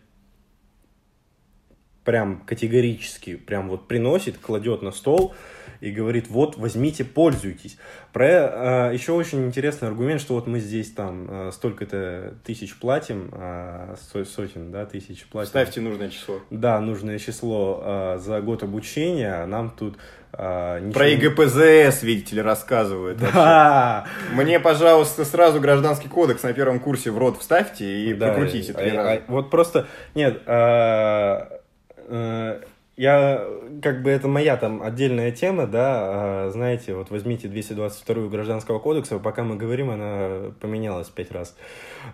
[2.04, 5.34] прям категорически, прям вот приносит, кладет на стол
[5.80, 7.76] и говорит, вот, возьмите, пользуйтесь.
[8.12, 13.30] Про, э, еще очень интересный аргумент, что вот мы здесь там э, столько-то тысяч платим,
[13.32, 15.48] э, сотен, да, тысяч платим.
[15.48, 16.40] Ставьте нужное число.
[16.50, 19.98] Да, нужное число э, за год обучения, а нам тут
[20.32, 20.92] а, ничего...
[20.94, 23.18] Про ИГПЗС, видите ли, рассказывают.
[23.18, 24.06] Да.
[24.32, 28.72] Мне, пожалуйста, сразу гражданский кодекс на первом курсе в рот вставьте и да, прокрутите.
[28.72, 31.60] А, а, вот просто, нет, а,
[32.96, 33.48] я,
[33.80, 39.18] как бы, это моя там отдельная тема, да, а, знаете, вот возьмите 222 Гражданского кодекса,
[39.18, 41.56] пока мы говорим, она поменялась пять раз.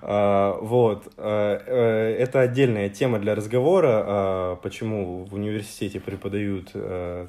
[0.03, 6.72] А, вот, а, э, это отдельная тема для разговора, почему в университете преподают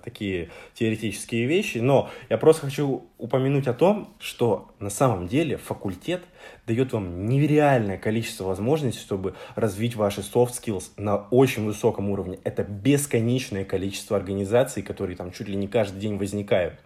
[0.03, 6.22] такие теоретические вещи, но я просто хочу упомянуть о том, что на самом деле факультет–
[6.70, 12.39] дает вам нереальное количество возможностей, чтобы развить ваши soft skills на очень высоком уровне.
[12.43, 16.80] Это бесконечное количество организаций, которые там чуть ли не каждый день возникают.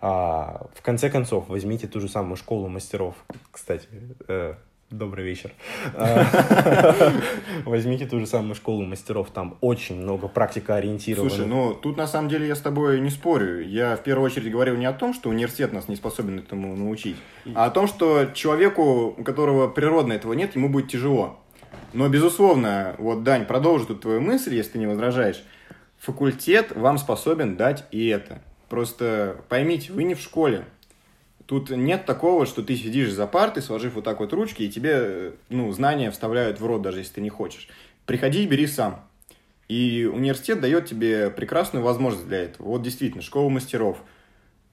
[0.00, 3.14] А, в конце концов, возьмите ту же самую школу мастеров.
[3.52, 3.86] Кстати,
[4.26, 4.54] э,
[4.90, 5.52] Добрый вечер.
[7.64, 11.30] Возьмите ту же самую школу мастеров, там очень много практика ориентирована.
[11.30, 13.64] Слушай, ну тут на самом деле я с тобой не спорю.
[13.64, 17.16] Я в первую очередь говорил не о том, что университет нас не способен этому научить,
[17.54, 21.38] а о том, что человеку, у которого природно этого нет, ему будет тяжело.
[21.92, 25.44] Но, безусловно, вот, Дань, продолжу тут твою мысль, если ты не возражаешь.
[26.00, 28.42] Факультет вам способен дать и это.
[28.68, 30.64] Просто поймите, вы не в школе.
[31.50, 35.32] Тут нет такого, что ты сидишь за партой, сложив вот так вот ручки, и тебе
[35.48, 37.66] ну, знания вставляют в рот, даже если ты не хочешь.
[38.06, 39.04] Приходи и бери сам.
[39.66, 42.68] И университет дает тебе прекрасную возможность для этого.
[42.68, 43.98] Вот действительно, школа мастеров.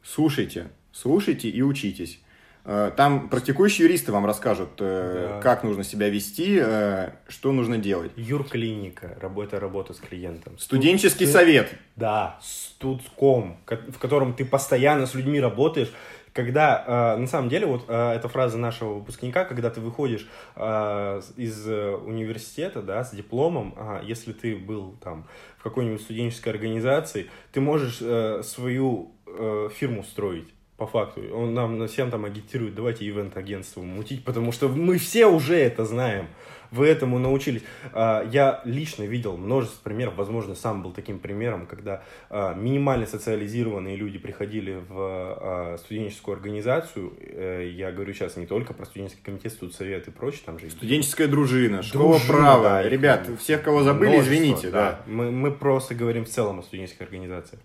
[0.04, 2.20] Слушайте, слушайте и учитесь.
[2.64, 5.42] Э, там практикующие юристы вам расскажут, э, да.
[5.42, 8.12] как нужно себя вести, э, что нужно делать.
[8.18, 10.60] Юрклиника, работа, работа с клиентом.
[10.60, 11.42] Студенческий Студ...
[11.42, 11.74] совет.
[11.96, 15.92] Да, студком, в котором ты постоянно с людьми работаешь
[16.38, 21.22] когда э, на самом деле вот э, эта фраза нашего выпускника, когда ты выходишь э,
[21.36, 25.26] из университета, да, с дипломом, э, если ты был там
[25.58, 31.22] в какой-нибудь студенческой организации, ты можешь э, свою э, фирму строить по факту.
[31.34, 36.28] Он нам всем там агитирует, давайте ивент-агентство мутить, потому что мы все уже это знаем.
[36.72, 37.64] Вы этому научились.
[37.94, 43.96] А, я лично видел множество примеров, возможно, сам был таким примером, когда а, минимально социализированные
[43.96, 47.14] люди приходили в а, студенческую организацию.
[47.20, 50.70] Э, я говорю сейчас не только про студенческий комитет, студсовет и прочее, там же...
[50.70, 52.82] Студенческая дружина, школа права.
[52.84, 54.70] Да, Ребят, всех, кого забыли, извините.
[54.70, 54.92] Да.
[54.92, 55.02] да.
[55.06, 57.62] Мы, мы просто говорим в целом о студенческих организациях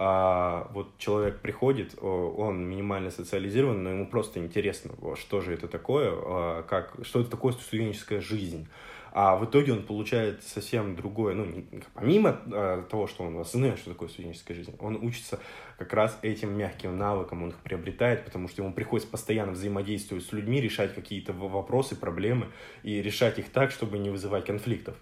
[0.00, 6.12] а вот человек приходит, он минимально социализирован, но ему просто интересно, что же это такое,
[6.12, 8.68] а, как, что это такое студенческая жизнь.
[9.10, 13.90] А в итоге он получает совсем другое, ну, помимо а, того, что он осознает, что
[13.90, 15.40] такое студенческая жизнь, он учится
[15.78, 20.30] как раз этим мягким навыкам, он их приобретает, потому что ему приходится постоянно взаимодействовать с
[20.30, 22.46] людьми, решать какие-то вопросы, проблемы
[22.84, 24.94] и решать их так, чтобы не вызывать конфликтов.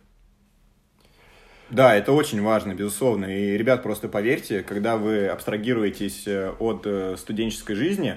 [1.69, 3.25] Да, это очень важно, безусловно.
[3.25, 8.17] И, ребят, просто поверьте, когда вы абстрагируетесь э, от э, студенческой жизни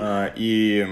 [0.00, 0.84] э, и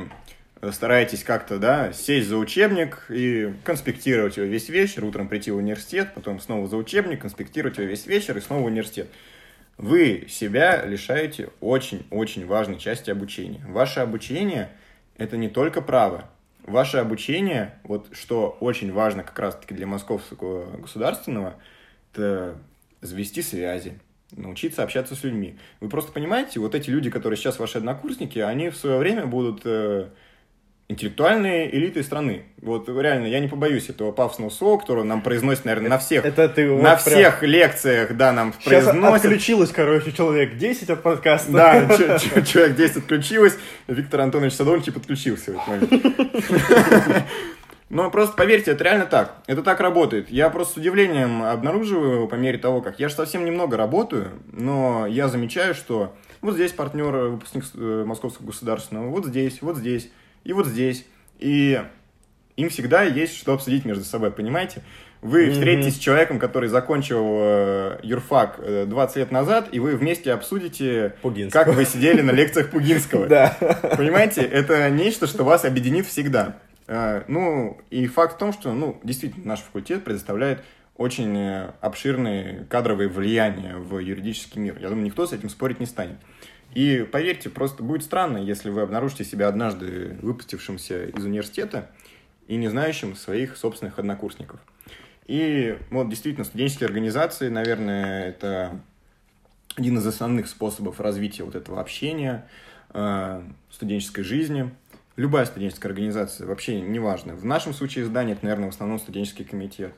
[0.70, 6.10] стараетесь как-то, да, сесть за учебник и конспектировать его весь вечер, утром прийти в университет,
[6.14, 9.08] потом снова за учебник, конспектировать его весь вечер и снова в университет.
[9.76, 13.62] Вы себя лишаете очень-очень важной части обучения.
[13.68, 14.70] Ваше обучение–
[15.18, 16.30] это не только право.
[16.62, 21.56] Ваше обучение, вот что очень важно как раз-таки для московского государственного–
[22.16, 22.56] это
[23.02, 23.98] завести связи,
[24.32, 25.56] научиться общаться с людьми.
[25.80, 29.60] Вы просто понимаете, вот эти люди, которые сейчас ваши однокурсники, они в свое время будут
[29.64, 30.08] э,
[30.88, 32.44] интеллектуальные элиты страны.
[32.60, 36.48] Вот реально, я не побоюсь этого пафосного слова, которое нам произносит, наверное, на всех, это
[36.48, 39.26] ты вот на всех лекциях, да, нам Сейчас произносят.
[39.26, 41.52] отключилось, короче, человек 10 от подкаста.
[41.52, 41.88] Да,
[42.44, 43.56] человек 10 отключилось,
[43.86, 47.26] Виктор Антонович Садовничий подключился в этот момент.
[47.88, 49.36] Но просто поверьте, это реально так.
[49.46, 50.28] Это так работает.
[50.28, 55.06] Я просто с удивлением обнаруживаю по мере того, как я же совсем немного работаю, но
[55.06, 60.10] я замечаю, что вот здесь партнер, выпускник э, Московского государственного, вот здесь, вот здесь
[60.42, 61.06] и вот здесь.
[61.38, 61.80] И
[62.56, 64.82] им всегда есть что обсудить между собой, понимаете?
[65.22, 65.52] Вы mm-hmm.
[65.52, 71.14] встретитесь с человеком, который закончил э, юрфак э, 20 лет назад, и вы вместе обсудите,
[71.22, 71.64] Пугинского.
[71.64, 73.26] как вы сидели на лекциях Пугинского.
[73.36, 73.56] Да.
[73.96, 74.42] Понимаете?
[74.42, 76.56] Это нечто, что вас объединит всегда.
[76.88, 80.62] А, ну, и факт в том, что, ну, действительно, наш факультет предоставляет
[80.96, 84.78] очень э, обширные кадровые влияния в юридический мир.
[84.78, 86.16] Я думаю, никто с этим спорить не станет.
[86.74, 91.90] И поверьте, просто будет странно, если вы обнаружите себя однажды выпустившимся из университета
[92.48, 94.60] и не знающим своих собственных однокурсников.
[95.26, 98.80] И вот действительно студенческие организации, наверное, это
[99.74, 102.48] один из основных способов развития вот этого общения,
[102.94, 104.70] э, студенческой жизни–
[105.16, 107.34] любая студенческая организация, вообще неважно.
[107.34, 109.92] В нашем случае издание, это, наверное, в основном студенческий комитет.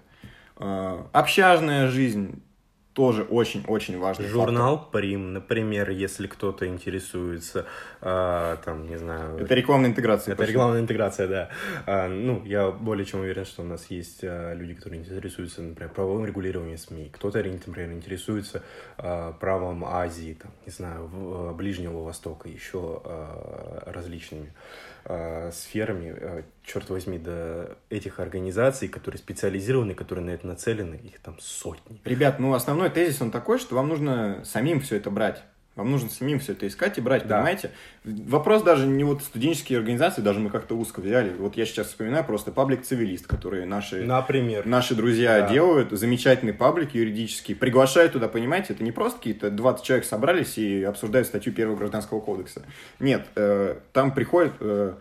[0.56, 2.42] А, общажная жизнь,
[2.98, 5.00] тоже очень-очень важный Журнал фактор.
[5.00, 7.64] Прим, например, если кто-то интересуется,
[8.00, 9.38] э, там, не знаю...
[9.38, 10.32] Это рекламная интеграция.
[10.32, 10.54] Это почему?
[10.54, 11.48] рекламная интеграция, да.
[11.86, 15.92] Э, ну, я более чем уверен, что у нас есть э, люди, которые интересуются, например,
[15.92, 17.10] правовым регулированием СМИ.
[17.12, 18.64] Кто-то, например, интересуется
[18.96, 24.87] э, правом Азии, там, не знаю, в, Ближнего Востока, еще э, различными э,
[25.52, 26.14] сферами.
[26.16, 32.00] Э, черт возьми, до этих организаций, которые специализированы, которые на это нацелены, их там сотни.
[32.04, 35.42] Ребят, ну основной тезис он такой, что вам нужно самим все это брать.
[35.78, 37.36] Вам нужно самим все это искать и брать, да.
[37.36, 37.70] понимаете?
[38.02, 41.32] Вопрос даже не вот студенческие организации, даже мы как-то узко взяли.
[41.38, 44.66] Вот я сейчас вспоминаю просто паблик «Цивилист», который наши, Например.
[44.66, 45.48] наши друзья да.
[45.48, 45.92] делают.
[45.92, 47.54] Замечательный паблик юридический.
[47.54, 48.72] Приглашают туда, понимаете?
[48.72, 52.62] Это не просто какие-то 20 человек собрались и обсуждают статью первого гражданского кодекса.
[52.98, 54.54] Нет, э, там приходят...
[54.58, 54.94] Э,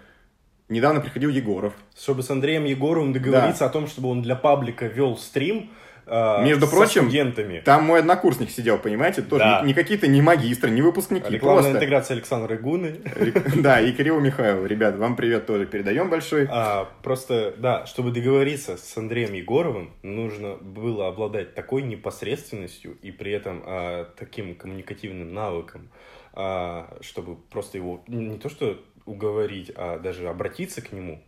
[0.70, 1.74] Недавно приходил Егоров.
[1.98, 3.68] Чтобы с Андреем Егоровым договориться да.
[3.68, 5.72] о том, чтобы он для паблика вел стрим,
[6.08, 7.62] э, Между прочим, студентами.
[7.64, 9.62] там мой однокурсник сидел, понимаете, тоже да.
[9.62, 11.30] не, не какие-то не магистры, не выпускники.
[11.30, 11.78] Рекламная просто...
[11.78, 12.96] интеграция Александра Гуны.
[13.58, 14.66] Да, и Кирилл Михайлов.
[14.68, 16.48] Ребят, вам привет тоже передаем большой.
[16.50, 23.32] А, просто, да, чтобы договориться с Андреем Егоровым, нужно было обладать такой непосредственностью и при
[23.32, 25.90] этом а, таким коммуникативным навыком,
[26.34, 31.22] а, чтобы просто его не то что уговорить, а даже обратиться к нему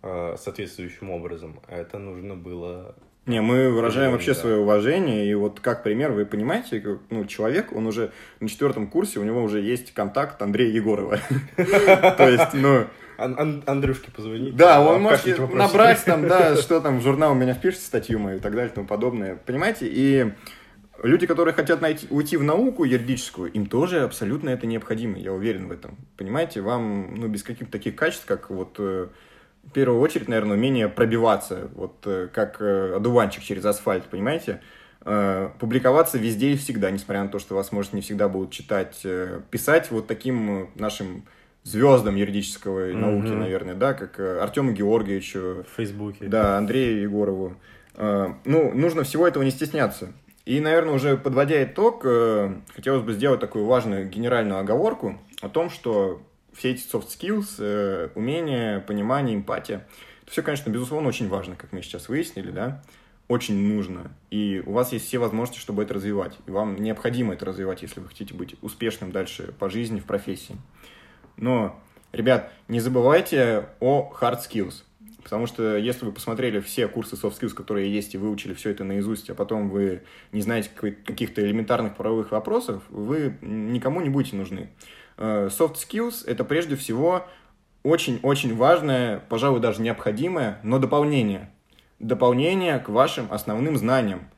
[0.00, 2.94] соответствующим образом, это нужно было...
[3.28, 4.40] Не, мы выражаем вообще да.
[4.40, 8.10] свое уважение, и вот как пример, вы понимаете, ну, человек, он уже
[8.40, 11.18] на четвертом курсе, у него уже есть контакт Андрея Егорова.
[11.56, 12.86] То есть, ну...
[13.18, 14.56] Андрюшке позвонить.
[14.56, 18.38] Да, он может набрать там, да, что там в журнал у меня впишется статью мою
[18.38, 19.36] и так далее и тому подобное.
[19.44, 19.88] Понимаете?
[19.90, 20.32] И
[21.02, 25.68] Люди, которые хотят найти, уйти в науку юридическую, им тоже абсолютно это необходимо, я уверен
[25.68, 25.96] в этом.
[26.16, 29.06] Понимаете, вам ну, без каких-то таких качеств, как вот э,
[29.68, 34.60] в первую очередь, наверное, умение пробиваться, вот э, как э, одуванчик через асфальт, понимаете?
[35.60, 39.00] Публиковаться везде и всегда, несмотря на то, что вас, может, не всегда будут читать,
[39.50, 41.24] писать вот таким нашим
[41.62, 43.00] звездам юридического Мгм.
[43.00, 46.26] науки, наверное, да, как э, Артему Георгиевичу, В Фейсбуке.
[46.26, 47.56] да, Андрею Егорову.
[47.94, 50.12] Э, Ну, нужно всего этого не стесняться.
[50.44, 55.70] И, наверное, уже подводя итог, э, хотелось бы сделать такую важную генеральную оговорку о том,
[55.70, 56.20] что
[56.58, 59.86] все эти soft skills, э, умения, понимание, эмпатия,
[60.22, 62.82] это все, конечно, безусловно, очень важно, как мы сейчас выяснили, да,
[63.28, 64.10] очень нужно.
[64.30, 66.36] И у вас есть все возможности, чтобы это развивать.
[66.46, 70.56] И вам необходимо это развивать, если вы хотите быть успешным дальше по жизни, в профессии.
[71.36, 71.80] Но,
[72.12, 74.82] ребят, не забывайте о hard skills.
[75.22, 78.82] Потому что если вы посмотрели все курсы soft skills, которые есть, и выучили все это
[78.82, 80.02] наизусть, а потом вы
[80.32, 84.70] не знаете каких-то элементарных правовых вопросов, вы никому не будете нужны.
[85.18, 87.26] Э, Soft skills— это прежде всего
[87.82, 91.50] очень-очень важное, пожалуй, даже необходимое, но дополнение.
[91.98, 94.28] Дополнение к вашим основным знаниям.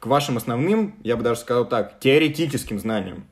[0.00, 3.26] К вашим основным, я бы даже сказал так, теоретическим знаниям.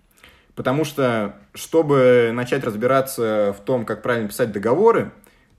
[0.55, 5.13] Потому что, чтобы начать разбираться в том, как правильно писать договоры,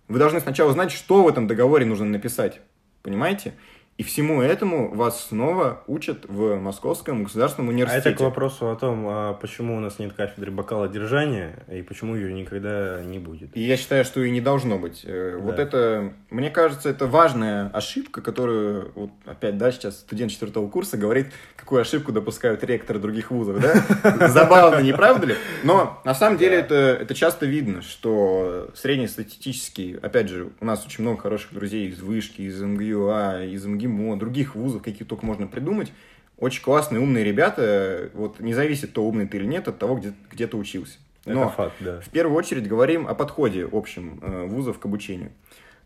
[0.08, 2.62] вы должны сначала знать, что в этом договоре нужно написать.
[3.02, 3.54] Понимаете?
[3.96, 8.10] И всему этому вас снова учат в Московском государственном А университете.
[8.10, 12.34] это к вопросу о том, а почему у нас нет кафедры бокалодержания и почему ее
[12.34, 13.56] никогда не будет.
[13.56, 15.04] И я считаю, что и не должно быть.
[15.06, 15.62] Э, Вот Да.
[15.64, 21.28] это, мне кажется, это важная ошибка, которую, вот опять, да, сейчас студент четвертого курса говорит,
[21.56, 24.28] какую ошибку допускают ректоры других вузов, да?
[24.28, 25.36] Забавно, не правда ли?
[25.64, 31.04] Но на самом деле это, это часто видно, что среднестатистический, опять же, у нас очень
[31.04, 35.92] много хороших друзей из Вышки, из МГЮА, из МГИМО, других вузов, каких только можно придумать,
[36.38, 40.14] очень классные, умные ребята, вот не зависит, то умный ты или нет, от того, где,
[40.32, 40.98] где ты учился.
[41.26, 42.02] Это Но- факт, да.
[42.02, 45.32] в первую очередь говорим о подходе общем э, вузов к обучению.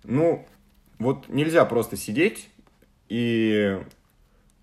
[0.03, 0.47] Ну,
[0.99, 2.49] вот нельзя просто сидеть
[3.07, 3.79] и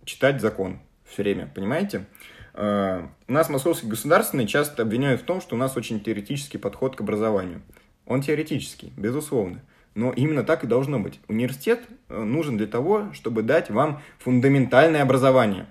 [0.04, 2.06] читать закон все время, понимаете?
[2.54, 7.00] Э, нас Московский государственный часто обвиняют в том, что у нас очень теоретический подход к
[7.00, 7.62] образованию.
[8.06, 9.60] Он теоретический, безусловно.
[9.94, 11.20] Но именно так и должно быть.
[11.28, 15.66] Университет э, нужен для того, чтобы дать вам фундаментальное образование.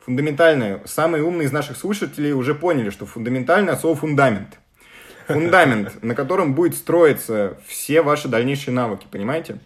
[0.00, 0.82] Фундаментальное.
[0.86, 4.58] Самые умные из наших слушателей уже поняли, что фундаментальное слово фундамент.
[5.28, 9.58] Фундамент, на котором будет строиться все ваши дальнейшие навыки, понимаете?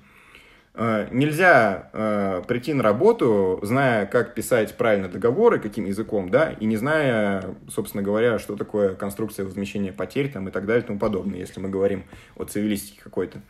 [0.78, 6.66] Э, Нельзя э, прийти на работу, зная, как писать правильно договоры, каким языком, да, и
[6.66, 10.98] не зная, собственно говоря, что такое конструкция возмещения потерь там, и так далее и тому
[10.98, 12.04] подобное, если мы говорим
[12.36, 13.40] о цивилистике какой-то.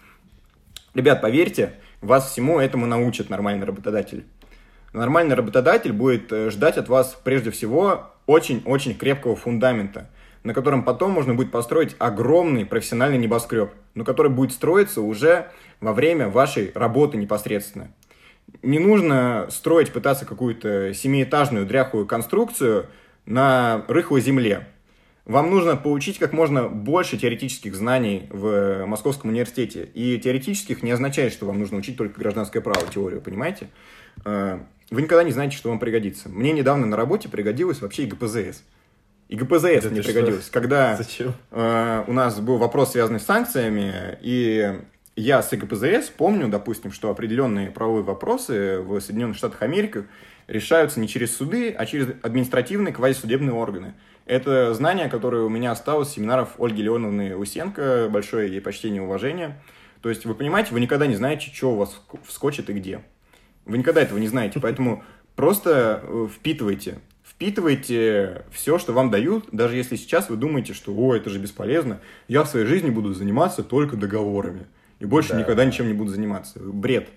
[0.95, 4.25] Ребят, поверьте, вас всему этому научат нормальный работодатель.
[4.93, 10.09] Нормальный работодатель будет э, ждать от вас прежде всего очень-очень крепкого фундамента,
[10.45, 15.49] на котором потом можно будет построить огромный профессиональный небоскреб, но который будет строиться уже
[15.81, 17.91] во время вашей работы непосредственно.
[18.63, 22.87] Не нужно строить, пытаться какую-то семиэтажную дряхлую конструкцию
[23.25, 24.69] на рыхлой земле.
[25.25, 29.89] Вам нужно получить как можно больше теоретических знаний в Московском университете.
[29.93, 33.67] И теоретических не означает, что вам нужно учить только гражданское право, теорию, понимаете?
[34.25, 34.61] Э,
[34.91, 36.29] Вы никогда не знаете, что вам пригодится.
[36.29, 38.63] Мне недавно на работе пригодилось вообще и ГПЗС.
[39.29, 40.13] И ГПЗС Да мне ты что?
[40.13, 40.49] пригодилось.
[40.49, 41.35] Когда Зачем?
[41.51, 44.79] э, у нас был вопрос, связанный с санкциями, и
[45.17, 50.05] я с ИГПЗС помню, допустим, что определенные правовые вопросы в Соединенных Штатах Америки
[50.47, 53.95] решаются не через суды, а через административные квазисудебные органы.
[54.27, 59.05] Это знание, которое у меня осталось с семинаров Ольги Леоновны Лысенко, большое ей почтение и
[59.05, 59.61] уважение.
[60.03, 63.03] То есть, вы понимаете, вы никогда не знаете, что у вас вскочит и где.
[63.65, 65.03] Вы никогда этого не знаете, поэтому
[65.35, 66.99] просто э, впитывайте.
[67.25, 72.01] Впитывайте все, что вам дают, даже если сейчас вы думаете, что «О, это же бесполезно,
[72.29, 74.67] я в своей жизни буду заниматься только договорами,
[74.99, 75.41] и больше Да.
[75.41, 76.59] никогда ничем не буду заниматься».
[76.61, 77.09] Бред.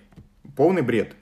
[0.56, 1.14] Полный бред.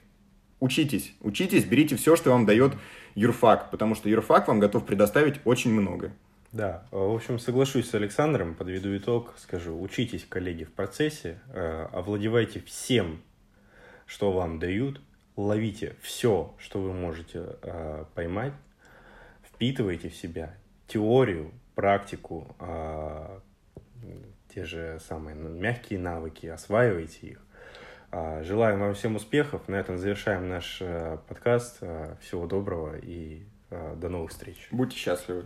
[0.59, 2.73] Учитесь, учитесь, берите все, что вам дает
[3.15, 6.11] юрфак, потому что юрфак вам готов предоставить очень много.
[6.51, 12.59] Да, в общем, соглашусь с Александром, подведу итог, скажу, учитесь, коллеги, в процессе, э, овладевайте
[12.61, 13.21] всем,
[14.07, 14.99] что вам дают,
[15.35, 18.53] ловите все, что вы можете э, поймать,
[19.43, 20.55] впитывайте в себя
[20.87, 23.39] теорию, практику, э,
[24.53, 27.39] те же самые мягкие навыки, осваивайте их.
[28.11, 29.67] А, Желаем вам всем успехов.
[29.67, 31.77] На этом завершаем наш э, подкаст.
[31.81, 34.67] Э, Всего доброго и э, до новых встреч.
[34.71, 35.45] Будьте счастливы.